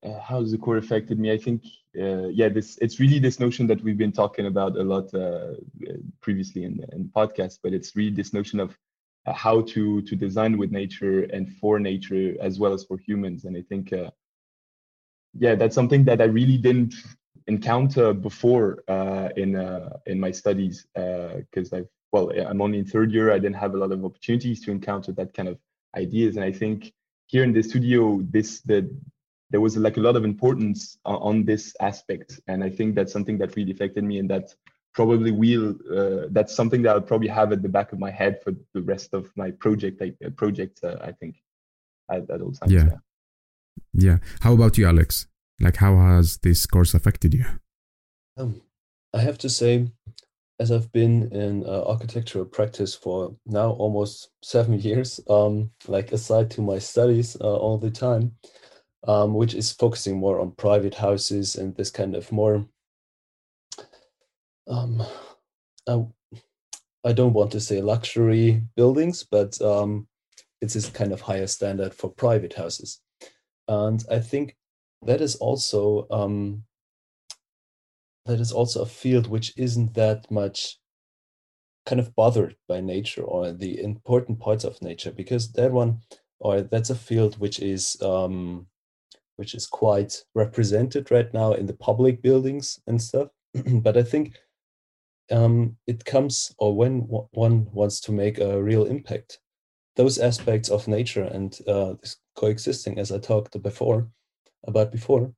uh, 0.04 0.20
how 0.20 0.42
has 0.42 0.52
the 0.52 0.58
core 0.58 0.78
affected 0.78 1.20
me? 1.20 1.32
I 1.32 1.38
think, 1.38 1.64
uh, 2.00 2.28
yeah, 2.28 2.50
this 2.50 2.78
it's 2.82 3.00
really 3.00 3.20
this 3.20 3.40
notion 3.40 3.68
that 3.68 3.84
we've 3.84 3.98
been 3.98 4.12
talking 4.12 4.46
about 4.46 4.78
a 4.78 4.84
lot 4.84 5.14
uh, 5.14 5.54
previously 6.22 6.64
in, 6.64 6.86
in 6.92 7.04
the 7.04 7.10
podcast, 7.16 7.60
but 7.64 7.74
it's 7.74 7.96
really 7.96 8.16
this 8.16 8.34
notion 8.34 8.60
of 8.60 8.78
uh, 9.26 9.34
how 9.34 9.62
to 9.62 10.02
to 10.04 10.16
design 10.16 10.58
with 10.58 10.72
nature 10.72 11.24
and 11.34 11.52
for 11.56 11.80
nature 11.80 12.36
as 12.40 12.60
well 12.60 12.74
as 12.74 12.84
for 12.84 12.98
humans. 12.98 13.46
And 13.46 13.58
I 13.58 13.64
think, 13.64 13.92
uh, 13.92 14.12
yeah, 15.34 15.56
that's 15.56 15.76
something 15.76 16.04
that 16.06 16.22
I 16.22 16.26
really 16.26 16.58
didn't 16.58 16.94
encounter 17.48 18.14
before 18.14 18.84
uh, 18.88 19.30
in 19.36 19.56
in 20.06 20.20
my 20.20 20.32
studies 20.32 20.88
because 20.94 21.74
I've 21.74 21.88
well, 22.12 22.32
I'm 22.32 22.62
only 22.62 22.80
in 22.80 22.86
third 22.86 23.12
year. 23.12 23.32
I 23.32 23.40
didn't 23.40 23.58
have 23.58 23.74
a 23.74 23.78
lot 23.78 23.92
of 23.92 24.04
opportunities 24.06 24.64
to 24.64 24.72
encounter 24.72 25.12
that 25.14 25.34
kind 25.34 25.50
of 25.50 25.58
ideas, 25.96 26.38
and 26.38 26.46
I 26.46 26.52
think 26.52 26.94
here 27.28 27.44
in 27.44 27.52
the 27.54 27.62
studio, 27.62 28.22
this 28.22 28.62
the 28.62 28.90
there 29.50 29.62
was 29.62 29.78
like 29.78 29.98
a 29.98 30.00
lot 30.00 30.16
of 30.16 30.26
importance 30.26 30.98
on, 31.06 31.46
this 31.46 31.76
aspect. 31.80 32.40
And 32.48 32.64
i 32.64 32.70
think 32.70 32.96
that's 32.96 33.14
something 33.14 33.38
that 33.38 33.56
really 33.56 33.72
affected 33.72 34.04
me 34.04 34.20
and 34.20 34.30
that 34.30 34.54
probably 34.94 35.32
will 35.32 35.76
uh, 35.96 36.28
that's 36.32 36.56
something 36.56 36.82
that 36.82 36.96
i'll 36.96 37.02
probably 37.02 37.28
have 37.28 37.52
at 37.52 37.62
the 37.62 37.70
back 37.70 37.94
of 37.94 38.00
my 38.00 38.12
head 38.12 38.42
for 38.44 38.52
the 38.74 38.82
rest 38.82 39.14
of 39.14 39.32
my 39.36 39.52
project 39.52 40.02
like 40.02 40.16
uh, 40.26 40.30
project 40.32 40.80
uh, 40.84 40.98
i 41.02 41.12
think. 41.12 41.36
At, 42.10 42.30
at 42.30 42.42
all 42.42 42.54
times 42.54 42.72
yeah. 42.72 42.86
yeah. 42.86 42.98
Yeah. 43.94 44.18
How 44.42 44.54
about 44.54 44.78
you 44.78 44.88
alex 44.88 45.28
like 45.60 45.78
how 45.78 45.98
has 45.98 46.38
this 46.44 46.66
course 46.66 46.94
affected 46.94 47.34
you 47.34 47.46
um, 48.38 48.62
i 49.14 49.20
have 49.20 49.38
to 49.38 49.50
say 49.50 49.88
as 50.60 50.72
i've 50.72 50.92
been 50.92 51.32
in 51.32 51.64
uh, 51.66 51.84
architectural 51.86 52.46
practice 52.46 52.94
for 52.96 53.36
now 53.46 53.72
almost 53.72 54.30
seven 54.44 54.80
years 54.80 55.20
um, 55.30 55.70
like 55.88 56.12
aside 56.12 56.50
to 56.52 56.62
my 56.62 56.80
studies 56.80 57.38
uh, 57.42 57.56
all 57.56 57.78
the 57.78 57.92
time 57.92 58.32
um, 59.08 59.34
which 59.34 59.54
is 59.54 59.72
focusing 59.72 60.18
more 60.18 60.40
on 60.40 60.52
private 60.52 60.94
houses 60.94 61.56
and 61.56 61.76
this 61.76 61.90
kind 61.90 62.16
of 62.16 62.32
more. 62.32 62.66
Um, 64.68 65.02
I, 65.88 66.06
I 67.06 67.14
don't 67.14 67.34
want 67.34 67.52
to 67.52 67.62
say 67.62 67.82
luxury 67.82 68.62
buildings, 68.76 69.24
but 69.24 69.60
um, 69.62 70.08
it's 70.62 70.74
this 70.74 70.90
kind 70.90 71.14
of 71.14 71.22
higher 71.22 71.48
standard 71.48 71.94
for 71.94 72.10
private 72.10 72.54
houses. 72.54 73.00
And 73.70 74.04
I 74.12 74.20
think 74.20 74.57
that 75.04 75.22
is 75.22 75.36
also 75.36 76.08
um, 76.12 76.64
that 78.26 78.40
is 78.40 78.52
also 78.52 78.82
a 78.82 78.86
field 78.86 79.28
which 79.28 79.54
isn't 79.58 79.94
that 79.94 80.30
much 80.30 80.78
kind 81.86 82.00
of 82.00 82.14
bothered 82.16 82.56
by 82.68 82.82
nature 82.82 83.24
or 83.24 83.54
the 83.54 83.82
important 83.82 84.40
parts 84.40 84.66
of 84.66 84.82
nature 84.82 85.12
because 85.12 85.52
that 85.54 85.72
one 85.72 86.02
or 86.40 86.62
that's 86.62 86.90
a 86.90 86.96
field 86.96 87.40
which 87.40 87.60
is 87.60 87.96
um, 88.02 88.68
which 89.38 89.54
is 89.54 89.66
quite 89.68 90.24
represented 90.36 91.10
right 91.12 91.34
now 91.34 91.54
in 91.54 91.66
the 91.66 91.74
public 91.74 92.22
buildings 92.22 92.80
and 92.88 93.02
stuff. 93.02 93.30
but 93.82 93.96
I 93.96 94.04
think 94.04 94.36
um, 95.32 95.78
it 95.88 96.04
comes, 96.04 96.54
or 96.58 96.76
when 96.76 97.02
one 97.32 97.68
wants 97.72 98.00
to 98.02 98.12
make 98.12 98.40
a 98.40 98.62
real 98.62 98.86
impact, 98.86 99.40
those 99.96 100.18
aspects 100.18 100.70
of 100.70 100.88
nature 100.88 101.24
and 101.24 101.58
uh, 101.68 101.94
coexisting, 102.36 103.00
as 103.00 103.12
I 103.12 103.20
talked 103.20 103.62
before 103.62 104.08
about 104.68 104.92
before, 104.92 105.32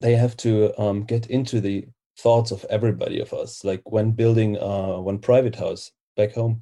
they 0.00 0.14
have 0.16 0.36
to 0.38 0.78
um, 0.80 1.04
get 1.04 1.26
into 1.26 1.60
the 1.60 1.86
thoughts 2.18 2.50
of 2.50 2.64
everybody 2.70 3.20
of 3.20 3.32
us. 3.32 3.64
Like 3.64 3.82
when 3.90 4.12
building 4.12 4.58
uh, 4.58 4.98
one 4.98 5.18
private 5.18 5.56
house, 5.56 5.90
back 6.16 6.34
home, 6.34 6.60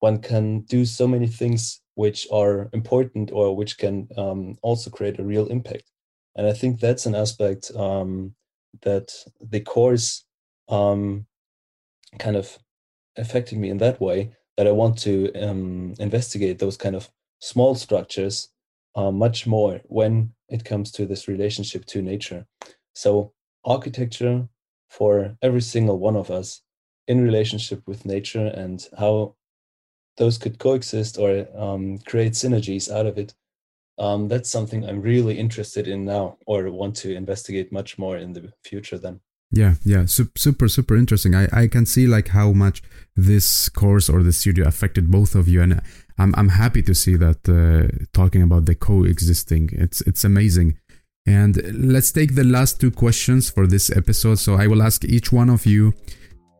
one 0.00 0.18
can 0.18 0.60
do 0.62 0.84
so 0.84 1.06
many 1.06 1.26
things 1.26 1.80
which 1.94 2.26
are 2.32 2.68
important 2.72 3.30
or 3.32 3.54
which 3.54 3.78
can 3.78 4.08
um, 4.16 4.56
also 4.62 4.90
create 4.90 5.18
a 5.18 5.24
real 5.24 5.46
impact. 5.46 5.84
And 6.36 6.46
I 6.46 6.52
think 6.52 6.80
that's 6.80 7.06
an 7.06 7.14
aspect 7.14 7.70
um, 7.76 8.34
that 8.82 9.12
the 9.40 9.60
course 9.60 10.24
um, 10.68 11.26
kind 12.18 12.36
of 12.36 12.58
affected 13.16 13.58
me 13.58 13.68
in 13.70 13.78
that 13.78 14.00
way 14.00 14.32
that 14.56 14.66
I 14.66 14.72
want 14.72 14.98
to 14.98 15.32
um, 15.34 15.94
investigate 15.98 16.58
those 16.58 16.76
kind 16.76 16.96
of 16.96 17.10
small 17.40 17.74
structures 17.74 18.48
uh, 18.94 19.10
much 19.10 19.46
more 19.46 19.80
when 19.84 20.32
it 20.48 20.64
comes 20.64 20.90
to 20.92 21.06
this 21.06 21.28
relationship 21.28 21.84
to 21.86 22.02
nature. 22.02 22.46
So, 22.94 23.32
architecture 23.64 24.48
for 24.90 25.36
every 25.40 25.62
single 25.62 25.98
one 25.98 26.16
of 26.16 26.30
us 26.30 26.60
in 27.08 27.22
relationship 27.22 27.82
with 27.86 28.04
nature 28.04 28.46
and 28.46 28.86
how 28.98 29.34
those 30.18 30.38
could 30.38 30.58
coexist 30.58 31.18
or 31.18 31.46
um, 31.56 31.98
create 32.06 32.32
synergies 32.32 32.90
out 32.90 33.06
of 33.06 33.18
it. 33.18 33.34
Um, 33.98 34.28
that's 34.28 34.50
something 34.50 34.84
I'm 34.84 35.00
really 35.00 35.38
interested 35.38 35.86
in 35.88 36.04
now 36.04 36.38
or 36.46 36.70
want 36.70 36.96
to 36.96 37.14
investigate 37.14 37.72
much 37.72 37.98
more 37.98 38.16
in 38.16 38.32
the 38.32 38.52
future 38.64 38.98
then. 38.98 39.20
Yeah, 39.54 39.74
yeah, 39.84 40.06
super, 40.06 40.66
super 40.66 40.96
interesting. 40.96 41.34
I, 41.34 41.46
I 41.52 41.66
can 41.68 41.84
see 41.84 42.06
like 42.06 42.28
how 42.28 42.52
much 42.52 42.82
this 43.14 43.68
course 43.68 44.08
or 44.08 44.22
the 44.22 44.32
studio 44.32 44.66
affected 44.66 45.10
both 45.10 45.34
of 45.34 45.46
you, 45.46 45.60
and 45.60 45.82
I'm 46.22 46.34
I'm 46.36 46.48
happy 46.48 46.82
to 46.82 46.94
see 46.94 47.16
that 47.16 47.40
uh, 47.48 47.88
talking 48.12 48.42
about 48.42 48.64
the 48.66 48.74
coexisting. 48.74 49.70
It's 49.72 50.00
it's 50.02 50.24
amazing. 50.24 50.78
And 51.26 51.52
let's 51.94 52.10
take 52.12 52.34
the 52.34 52.44
last 52.44 52.80
two 52.80 52.90
questions 52.90 53.50
for 53.50 53.66
this 53.66 53.90
episode. 53.90 54.38
So 54.38 54.54
I 54.54 54.66
will 54.66 54.82
ask 54.82 55.04
each 55.04 55.32
one 55.32 55.50
of 55.50 55.66
you 55.66 55.92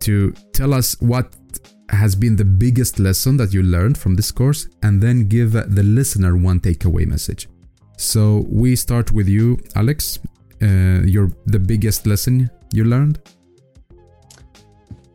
to 0.01 0.33
tell 0.53 0.73
us 0.73 0.97
what 1.01 1.27
has 1.91 2.15
been 2.15 2.37
the 2.37 2.45
biggest 2.45 2.99
lesson 2.99 3.37
that 3.37 3.53
you 3.53 3.63
learned 3.63 3.99
from 3.99 4.17
this 4.17 4.33
course, 4.33 4.69
and 4.83 5.01
then 5.01 5.29
give 5.29 5.53
the 5.53 5.83
listener 5.83 6.37
one 6.37 6.61
takeaway 6.61 7.07
message. 7.07 7.49
So 7.99 8.47
we 8.49 8.77
start 8.77 9.13
with 9.13 9.29
you, 9.29 9.59
Alex. 9.77 10.19
Uh, 10.61 11.03
your 11.15 11.31
the 11.47 11.59
biggest 11.59 12.07
lesson 12.07 12.51
you 12.73 12.85
learned? 12.85 13.19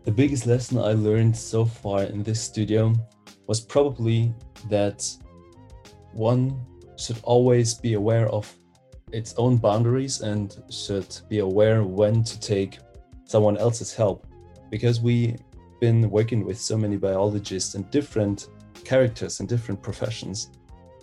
The 0.05 0.11
biggest 0.11 0.45
lesson 0.45 0.77
I 0.77 0.93
learned 0.93 1.35
so 1.35 1.65
far 1.65 2.03
in 2.03 2.23
this 2.23 2.41
studio 2.41 2.93
was 3.47 3.59
probably 3.59 4.33
that 4.69 5.07
one 6.13 6.59
should 6.97 7.19
always 7.23 7.73
be 7.73 7.93
aware 7.93 8.27
of 8.29 8.53
its 9.11 9.33
own 9.37 9.57
boundaries 9.57 10.21
and 10.21 10.63
should 10.69 11.15
be 11.29 11.39
aware 11.39 11.83
when 11.83 12.23
to 12.23 12.39
take 12.39 12.79
someone 13.25 13.57
else's 13.57 13.93
help. 13.93 14.27
Because 14.69 14.99
we've 14.99 15.39
been 15.79 16.09
working 16.09 16.45
with 16.45 16.59
so 16.59 16.77
many 16.77 16.97
biologists 16.97 17.75
and 17.75 17.89
different 17.91 18.49
characters 18.83 19.39
and 19.39 19.47
different 19.47 19.81
professions 19.81 20.49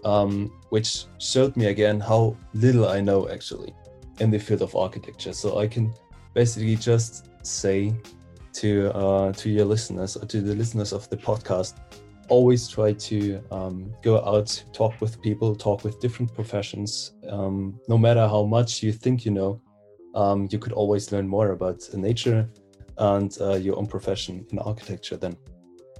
um, 0.04 0.52
which 0.68 1.04
showed 1.18 1.56
me 1.56 1.66
again 1.66 1.98
how 1.98 2.36
little 2.52 2.88
i 2.88 3.00
know 3.00 3.28
actually 3.28 3.74
in 4.20 4.30
the 4.30 4.38
field 4.38 4.62
of 4.62 4.76
architecture. 4.76 5.32
So 5.32 5.58
i 5.58 5.66
can 5.66 5.92
basically 6.34 6.76
just 6.76 7.28
say 7.42 7.94
to 8.52 8.92
uh, 8.94 9.32
to 9.32 9.50
your 9.50 9.64
listeners 9.64 10.16
or 10.16 10.26
to 10.26 10.40
the 10.40 10.54
listeners 10.54 10.92
of 10.92 11.08
the 11.10 11.16
podcast 11.16 11.74
always 12.28 12.68
try 12.68 12.92
to 12.92 13.42
um, 13.50 13.92
go 14.02 14.24
out 14.24 14.62
talk 14.72 15.00
with 15.00 15.20
people 15.22 15.54
talk 15.54 15.84
with 15.84 16.00
different 16.00 16.34
professions. 16.34 17.12
Um, 17.28 17.78
no 17.88 17.98
matter 17.98 18.26
how 18.28 18.44
much 18.44 18.82
you 18.82 18.92
think 18.92 19.24
you 19.24 19.30
know 19.30 19.60
um, 20.14 20.48
you 20.50 20.58
could 20.58 20.72
always 20.72 21.12
learn 21.12 21.26
more 21.28 21.50
about 21.50 21.88
nature 21.94 22.48
and 22.98 23.36
uh, 23.40 23.54
your 23.54 23.76
own 23.76 23.86
profession 23.86 24.46
in 24.50 24.58
architecture 24.58 25.16
then. 25.16 25.36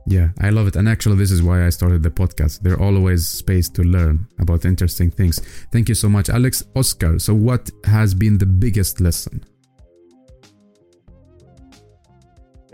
Yeah 0.07 0.29
i 0.41 0.51
love 0.51 0.67
it. 0.67 0.77
And 0.77 0.89
actually 0.89 1.17
this 1.17 1.31
is 1.31 1.43
why 1.43 1.67
i 1.67 1.71
started 1.71 2.03
the 2.03 2.11
podcast. 2.11 2.61
There 2.61 2.81
always 2.81 3.27
space 3.27 3.69
to 3.71 3.83
learn 3.83 4.27
about 4.39 4.65
interesting 4.65 5.11
things. 5.11 5.41
Thank 5.73 5.89
you 5.89 5.95
so 5.95 6.09
much 6.09 6.29
alex. 6.29 6.63
Oscar 6.77 7.19
so 7.19 7.35
what 7.35 7.71
has 7.85 8.15
been 8.15 8.39
the 8.39 8.47
biggest 8.47 9.01
lesson 9.01 9.45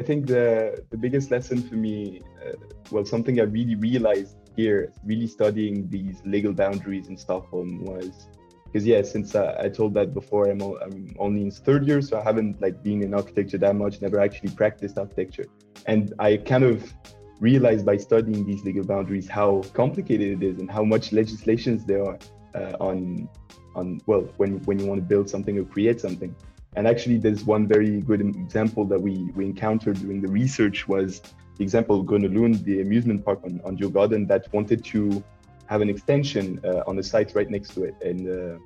I 0.00 0.02
think 0.02 0.26
the 0.26 0.82
the 0.88 0.96
biggest 0.96 1.30
lesson 1.30 1.60
for 1.60 1.74
me, 1.74 2.22
uh, 2.42 2.52
well, 2.90 3.04
something 3.04 3.38
I 3.38 3.42
really 3.42 3.74
realized 3.74 4.36
here, 4.56 4.92
really 5.04 5.26
studying 5.26 5.90
these 5.90 6.22
legal 6.24 6.54
boundaries 6.54 7.08
in 7.08 7.18
Stockholm 7.18 7.84
was 7.84 8.28
because 8.64 8.86
yeah, 8.86 9.02
since 9.02 9.34
I 9.36 9.68
told 9.68 9.92
that 9.94 10.14
before, 10.14 10.48
I'm, 10.48 10.62
I'm 10.62 11.14
only 11.18 11.42
in 11.42 11.50
third 11.50 11.86
year, 11.86 12.00
so 12.00 12.18
I 12.18 12.22
haven't 12.22 12.62
like 12.62 12.82
been 12.82 13.02
in 13.02 13.12
architecture 13.12 13.58
that 13.58 13.76
much, 13.76 14.00
never 14.00 14.18
actually 14.20 14.52
practiced 14.62 14.96
architecture, 14.96 15.48
and 15.86 16.14
I 16.18 16.38
kind 16.38 16.64
of 16.64 16.94
realized 17.38 17.84
by 17.84 17.98
studying 17.98 18.46
these 18.46 18.64
legal 18.64 18.84
boundaries 18.84 19.28
how 19.28 19.62
complicated 19.74 20.42
it 20.42 20.46
is 20.50 20.58
and 20.60 20.70
how 20.70 20.84
much 20.84 21.12
legislations 21.12 21.84
there 21.84 22.04
are 22.06 22.18
uh, 22.54 22.76
on 22.80 23.28
on 23.74 24.00
well 24.06 24.22
when 24.38 24.60
when 24.64 24.78
you 24.78 24.86
want 24.86 24.98
to 24.98 25.06
build 25.06 25.28
something 25.28 25.58
or 25.58 25.64
create 25.64 26.00
something 26.00 26.34
and 26.76 26.86
actually, 26.86 27.18
there's 27.18 27.44
one 27.44 27.66
very 27.66 28.00
good 28.00 28.20
example 28.20 28.84
that 28.86 29.00
we, 29.00 29.30
we 29.34 29.44
encountered 29.44 29.98
during 29.98 30.20
the 30.20 30.28
research 30.28 30.86
was 30.86 31.20
the 31.56 31.64
example 31.64 32.00
of 32.00 32.06
the 32.06 32.80
amusement 32.80 33.24
park 33.24 33.40
on, 33.44 33.60
on 33.64 33.76
Djurgården 33.76 34.28
that 34.28 34.52
wanted 34.52 34.84
to 34.84 35.22
have 35.66 35.80
an 35.80 35.90
extension 35.90 36.60
uh, 36.64 36.82
on 36.86 36.96
the 36.96 37.02
site 37.02 37.34
right 37.34 37.50
next 37.50 37.74
to 37.74 37.84
it. 37.84 37.94
And 38.02 38.28
uh, 38.28 38.58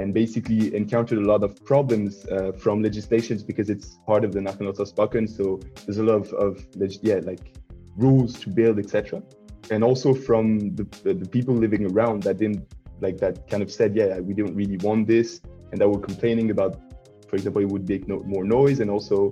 and 0.00 0.12
basically 0.12 0.74
encountered 0.74 1.18
a 1.18 1.24
lot 1.24 1.44
of 1.44 1.64
problems 1.64 2.26
uh, 2.26 2.52
from 2.58 2.82
legislations 2.82 3.44
because 3.44 3.70
it's 3.70 3.98
part 4.06 4.24
of 4.24 4.32
the 4.32 4.40
Nationalstadsparken. 4.40 5.28
So 5.28 5.60
there's 5.86 5.98
a 5.98 6.02
lot 6.02 6.14
of, 6.16 6.32
of 6.32 6.66
yeah, 7.02 7.20
like 7.22 7.54
rules 7.96 8.40
to 8.40 8.50
build, 8.50 8.80
etc. 8.80 9.22
And 9.70 9.84
also 9.84 10.12
from 10.12 10.74
the, 10.74 10.84
the, 11.04 11.14
the 11.14 11.28
people 11.28 11.54
living 11.54 11.92
around 11.92 12.24
that 12.24 12.38
didn't 12.38 12.66
like 13.00 13.18
that 13.18 13.48
kind 13.48 13.62
of 13.62 13.70
said, 13.70 13.94
yeah, 13.94 14.18
we 14.18 14.34
don't 14.34 14.54
really 14.54 14.78
want 14.78 15.06
this, 15.06 15.40
and 15.70 15.80
that 15.80 15.88
were 15.88 16.00
complaining 16.00 16.50
about 16.50 16.80
for 17.28 17.36
example, 17.36 17.62
it 17.62 17.68
would 17.68 17.88
make 17.88 18.08
no, 18.08 18.20
more 18.20 18.44
noise. 18.44 18.80
And 18.80 18.90
also 18.90 19.30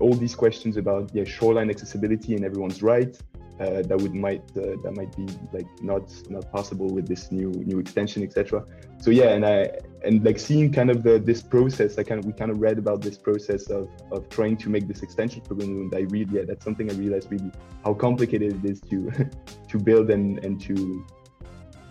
all 0.00 0.12
these 0.12 0.34
questions 0.34 0.76
about 0.76 1.10
yeah 1.14 1.24
shoreline 1.24 1.70
accessibility 1.70 2.34
and 2.34 2.44
everyone's 2.44 2.82
right 2.82 3.18
uh, 3.60 3.82
that 3.82 4.00
would 4.00 4.14
might 4.14 4.42
uh, 4.56 4.76
that 4.82 4.92
might 4.96 5.14
be 5.16 5.26
like 5.52 5.66
not 5.82 6.10
not 6.30 6.50
possible 6.50 6.88
with 6.88 7.06
this 7.06 7.30
new 7.30 7.50
new 7.50 7.78
extension 7.78 8.22
etc 8.22 8.64
so 8.98 9.10
yeah 9.10 9.30
and 9.30 9.44
i 9.44 9.70
and 10.04 10.24
like 10.24 10.38
seeing 10.38 10.72
kind 10.72 10.90
of 10.90 11.02
the 11.02 11.18
this 11.18 11.42
process 11.42 11.98
i 11.98 12.02
kind 12.02 12.18
of 12.18 12.24
we 12.24 12.32
kind 12.32 12.50
of 12.50 12.58
read 12.60 12.78
about 12.78 13.02
this 13.02 13.18
process 13.18 13.68
of 13.68 13.88
of 14.12 14.28
trying 14.28 14.56
to 14.56 14.70
make 14.70 14.88
this 14.88 15.02
extension 15.02 15.42
for 15.42 15.54
and 15.54 15.94
i 15.94 16.00
really 16.10 16.38
yeah 16.38 16.42
that's 16.46 16.64
something 16.64 16.90
i 16.90 16.94
realized 16.94 17.30
really 17.30 17.50
how 17.84 17.92
complicated 17.92 18.64
it 18.64 18.70
is 18.70 18.80
to 18.80 19.10
to 19.68 19.78
build 19.78 20.10
and 20.10 20.42
and 20.44 20.60
to 20.60 21.04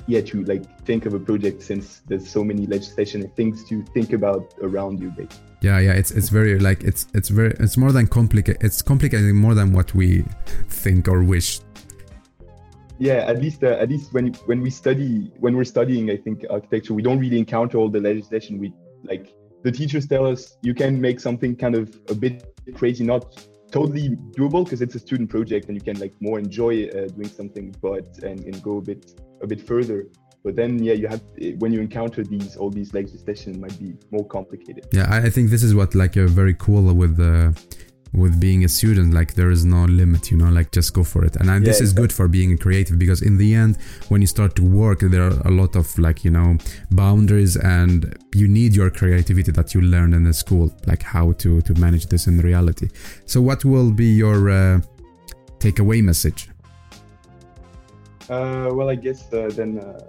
yeah 0.09 0.21
to 0.21 0.43
like 0.45 0.63
think 0.85 1.05
of 1.05 1.13
a 1.13 1.19
project 1.19 1.61
since 1.61 2.01
there's 2.07 2.27
so 2.27 2.43
many 2.43 2.65
legislation 2.65 3.21
and 3.21 3.35
things 3.35 3.63
to 3.63 3.83
think 3.93 4.11
about 4.11 4.53
around 4.63 4.99
you 4.99 5.09
basically 5.11 5.37
yeah 5.61 5.77
yeah 5.77 5.93
it's 5.93 6.09
it's 6.11 6.29
very 6.29 6.57
like 6.59 6.83
it's 6.83 7.05
it's 7.13 7.29
very 7.29 7.51
it's 7.59 7.77
more 7.77 7.91
than 7.91 8.07
complicated 8.07 8.61
it's 8.63 8.81
complicated 8.81 9.33
more 9.35 9.53
than 9.53 9.71
what 9.71 9.93
we 9.93 10.25
think 10.67 11.07
or 11.07 11.23
wish. 11.23 11.59
Yeah 12.97 13.19
at 13.31 13.39
least 13.39 13.63
uh, 13.63 13.83
at 13.83 13.89
least 13.89 14.11
when 14.11 14.33
when 14.49 14.61
we 14.61 14.71
study 14.71 15.31
when 15.39 15.55
we're 15.55 15.71
studying 15.77 16.09
i 16.09 16.17
think 16.17 16.43
architecture 16.49 16.93
we 16.93 17.03
don't 17.03 17.19
really 17.19 17.37
encounter 17.37 17.77
all 17.77 17.89
the 17.89 18.01
legislation. 18.01 18.59
We 18.59 18.73
like 19.03 19.25
the 19.63 19.71
teachers 19.71 20.07
tell 20.07 20.25
us 20.25 20.57
you 20.63 20.73
can 20.73 20.99
make 20.99 21.19
something 21.19 21.55
kind 21.55 21.75
of 21.75 21.85
a 22.09 22.15
bit 22.15 22.35
crazy 22.75 23.03
not 23.03 23.23
totally 23.71 24.17
doable 24.37 24.63
because 24.63 24.81
it's 24.81 24.95
a 24.95 24.99
student 24.99 25.29
project 25.29 25.67
and 25.67 25.75
you 25.77 25.81
can 25.81 25.99
like 25.99 26.13
more 26.19 26.39
enjoy 26.39 26.87
uh, 26.87 27.07
doing 27.07 27.29
something 27.29 27.75
but 27.81 28.07
and, 28.23 28.39
and 28.39 28.61
go 28.63 28.77
a 28.77 28.81
bit 28.81 29.01
a 29.41 29.47
bit 29.47 29.61
further. 29.61 30.07
But 30.43 30.55
then 30.55 30.81
yeah 30.81 30.93
you 30.93 31.07
have 31.07 31.21
when 31.57 31.73
you 31.73 31.81
encounter 31.81 32.23
these 32.23 32.55
all 32.55 32.69
these 32.69 32.93
legislation 32.93 33.59
might 33.59 33.77
be 33.77 33.93
more 34.09 34.25
complicated. 34.25 34.87
Yeah 34.91 35.07
i 35.09 35.29
think 35.29 35.49
this 35.49 35.63
is 35.63 35.75
what 35.75 35.95
like 35.95 36.15
a 36.15 36.27
very 36.27 36.53
cool 36.53 36.93
with 36.93 37.17
the 37.17 37.53
with 38.13 38.39
being 38.39 38.63
a 38.63 38.67
student. 38.69 39.13
Like 39.13 39.35
there 39.35 39.51
is 39.51 39.65
no 39.65 39.85
limit 39.85 40.31
you 40.31 40.37
know 40.37 40.49
like 40.49 40.71
just 40.71 40.93
go 40.93 41.03
for 41.03 41.25
it. 41.25 41.35
And, 41.35 41.49
and 41.49 41.63
yeah, 41.63 41.69
this 41.69 41.81
is 41.81 41.91
exactly. 41.91 42.01
good 42.03 42.13
for 42.13 42.27
being 42.27 42.57
creative 42.57 42.97
because 42.97 43.21
in 43.21 43.37
the 43.37 43.53
end 43.53 43.77
when 44.07 44.21
you 44.21 44.27
start 44.27 44.55
to 44.55 44.63
work 44.63 44.99
there 45.01 45.23
are 45.23 45.39
a 45.45 45.51
lot 45.51 45.75
of 45.75 45.97
like 45.99 46.23
you 46.23 46.31
know 46.31 46.57
boundaries 46.91 47.55
and 47.57 48.17
you 48.33 48.47
need 48.47 48.75
your 48.75 48.89
creativity 48.89 49.51
that 49.51 49.73
you 49.73 49.81
learned 49.81 50.13
in 50.15 50.23
the 50.23 50.33
school 50.33 50.73
like 50.87 51.03
how 51.03 51.33
to 51.33 51.61
to 51.61 51.73
manage 51.75 52.07
this 52.07 52.27
in 52.27 52.39
reality. 52.39 52.87
So 53.25 53.41
what 53.41 53.65
will 53.65 53.91
be 53.91 54.07
your 54.23 54.49
uh, 54.49 54.81
takeaway 55.59 56.01
message 56.01 56.48
uh, 58.29 58.69
well 58.71 58.89
i 58.89 58.95
guess 58.95 59.31
uh, 59.33 59.49
then 59.53 59.79
uh, 59.79 59.99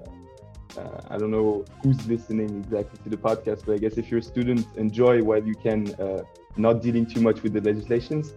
uh, 0.76 1.00
I 1.08 1.18
don't 1.18 1.30
know 1.30 1.64
who's 1.82 2.06
listening 2.06 2.62
exactly 2.64 3.00
to 3.04 3.10
the 3.10 3.16
podcast, 3.16 3.66
but 3.66 3.74
I 3.74 3.78
guess 3.78 3.94
if 3.94 4.10
you're 4.10 4.20
a 4.20 4.22
student, 4.22 4.66
enjoy 4.76 5.22
while 5.22 5.44
you 5.44 5.54
can, 5.54 5.92
uh, 5.94 6.22
not 6.56 6.80
dealing 6.82 7.06
too 7.06 7.20
much 7.20 7.42
with 7.42 7.52
the 7.54 7.60
legislations, 7.60 8.34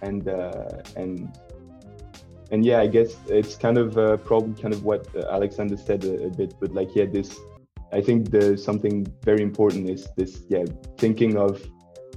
and 0.00 0.28
uh, 0.28 0.82
and 0.96 1.36
and 2.50 2.64
yeah, 2.64 2.80
I 2.80 2.86
guess 2.86 3.16
it's 3.26 3.56
kind 3.56 3.78
of 3.78 3.94
probably 4.24 4.60
kind 4.60 4.74
of 4.74 4.84
what 4.84 5.08
Alexander 5.16 5.76
said 5.76 6.04
a, 6.04 6.26
a, 6.26 6.30
bit, 6.30 6.54
but 6.60 6.72
like 6.72 6.94
yeah, 6.94 7.06
this 7.06 7.36
I 7.92 8.00
think 8.00 8.30
there's 8.30 8.64
something 8.64 9.06
very 9.22 9.42
important 9.42 9.90
is 9.90 10.08
this 10.16 10.42
yeah 10.48 10.64
thinking 10.98 11.36
of 11.36 11.60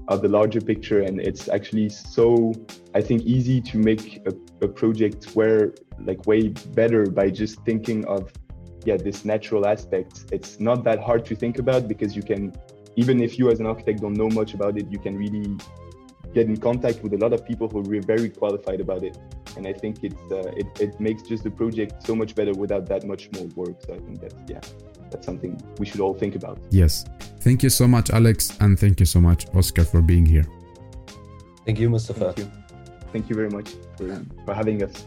of 0.09 0.21
the 0.21 0.29
larger 0.29 0.61
picture, 0.61 1.01
and 1.01 1.19
it's 1.19 1.49
actually 1.49 1.89
so 1.89 2.53
I 2.95 3.01
think, 3.01 3.23
easy 3.23 3.59
to 3.59 3.77
make 3.77 4.25
a, 4.25 4.33
a 4.63 4.69
project 4.69 5.35
where 5.35 5.73
like 5.99 6.25
way 6.25 6.49
better 6.49 7.05
by 7.09 7.29
just 7.29 7.63
thinking 7.65 8.05
of 8.05 8.31
yeah 8.85 8.97
this 8.97 9.25
natural 9.25 9.65
aspect. 9.65 10.25
It's 10.31 10.59
not 10.59 10.83
that 10.83 10.99
hard 10.99 11.25
to 11.25 11.35
think 11.35 11.59
about 11.59 11.87
because 11.87 12.15
you 12.15 12.23
can 12.23 12.53
even 12.95 13.21
if 13.21 13.37
you 13.37 13.49
as 13.49 13.59
an 13.59 13.65
architect 13.65 14.01
don't 14.01 14.13
know 14.13 14.29
much 14.29 14.53
about 14.53 14.77
it, 14.77 14.89
you 14.89 14.99
can 14.99 15.17
really 15.17 15.57
get 16.33 16.47
in 16.47 16.57
contact 16.57 17.01
with 17.03 17.13
a 17.13 17.17
lot 17.17 17.33
of 17.33 17.45
people 17.45 17.67
who 17.67 17.79
are 17.79 18.01
very 18.01 18.29
qualified 18.29 18.81
about 18.81 19.03
it. 19.03 19.17
And 19.55 19.65
I 19.65 19.73
think 19.73 20.03
it's 20.03 20.31
uh, 20.31 20.51
it, 20.61 20.67
it 20.79 20.99
makes 20.99 21.23
just 21.23 21.43
the 21.43 21.51
project 21.51 22.05
so 22.05 22.15
much 22.15 22.35
better 22.35 22.53
without 22.53 22.87
that 22.87 23.05
much 23.05 23.29
more 23.33 23.47
work. 23.55 23.81
So 23.85 23.93
I 23.93 23.99
think 23.99 24.21
that's 24.21 24.35
yeah, 24.47 24.61
that's 25.11 25.25
something 25.25 25.61
we 25.79 25.85
should 25.85 26.01
all 26.01 26.13
think 26.13 26.35
about. 26.35 26.59
Yes. 26.71 27.05
Thank 27.39 27.63
you 27.63 27.69
so 27.69 27.87
much, 27.87 28.09
Alex, 28.09 28.57
and 28.59 28.77
thank 28.77 28.99
you 28.99 29.05
so 29.05 29.21
much, 29.21 29.45
Oscar, 29.53 29.85
for 29.85 30.01
being 30.01 30.25
here. 30.25 30.45
Thank 31.65 31.79
you, 31.79 31.89
Mustafa. 31.89 32.33
Thank 32.33 32.37
you. 32.39 32.51
Thank 33.13 33.29
you 33.29 33.35
very 33.35 33.49
much 33.49 33.69
for, 33.97 34.25
for 34.45 34.53
having 34.53 34.83
us. 34.83 35.05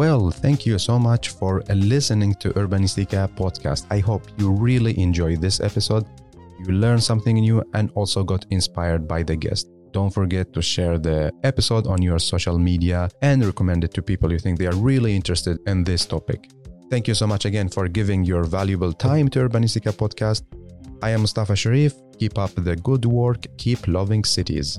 Well, 0.00 0.30
thank 0.30 0.64
you 0.64 0.78
so 0.78 0.98
much 0.98 1.30
for 1.30 1.62
listening 1.68 2.34
to 2.36 2.50
Urbanistica 2.50 3.28
podcast. 3.36 3.86
I 3.90 3.98
hope 3.98 4.22
you 4.38 4.50
really 4.50 4.98
enjoyed 4.98 5.40
this 5.40 5.60
episode. 5.60 6.06
You 6.60 6.72
learned 6.72 7.02
something 7.02 7.36
new 7.36 7.62
and 7.74 7.90
also 7.94 8.22
got 8.22 8.46
inspired 8.50 9.08
by 9.08 9.22
the 9.22 9.36
guest. 9.36 9.68
Don't 9.92 10.08
forget 10.08 10.52
to 10.52 10.62
share 10.62 10.98
the 10.98 11.32
episode 11.42 11.86
on 11.86 12.00
your 12.00 12.18
social 12.18 12.58
media 12.58 13.10
and 13.20 13.44
recommend 13.44 13.84
it 13.84 13.92
to 13.94 14.02
people 14.02 14.32
you 14.32 14.38
think 14.38 14.58
they 14.58 14.68
are 14.68 14.76
really 14.76 15.14
interested 15.14 15.58
in 15.66 15.82
this 15.84 16.06
topic. 16.06 16.48
Thank 16.88 17.08
you 17.08 17.14
so 17.14 17.26
much 17.26 17.44
again 17.44 17.68
for 17.68 17.88
giving 17.88 18.24
your 18.24 18.44
valuable 18.44 18.92
time 18.92 19.28
to 19.30 19.40
Urbanistica 19.40 19.92
podcast. 19.92 20.42
I 21.02 21.10
am 21.10 21.20
Mustafa 21.20 21.56
Sharif. 21.56 21.94
Keep 22.18 22.38
up 22.38 22.50
the 22.54 22.76
good 22.76 23.06
work. 23.06 23.46
Keep 23.56 23.88
loving 23.88 24.24
cities. 24.24 24.78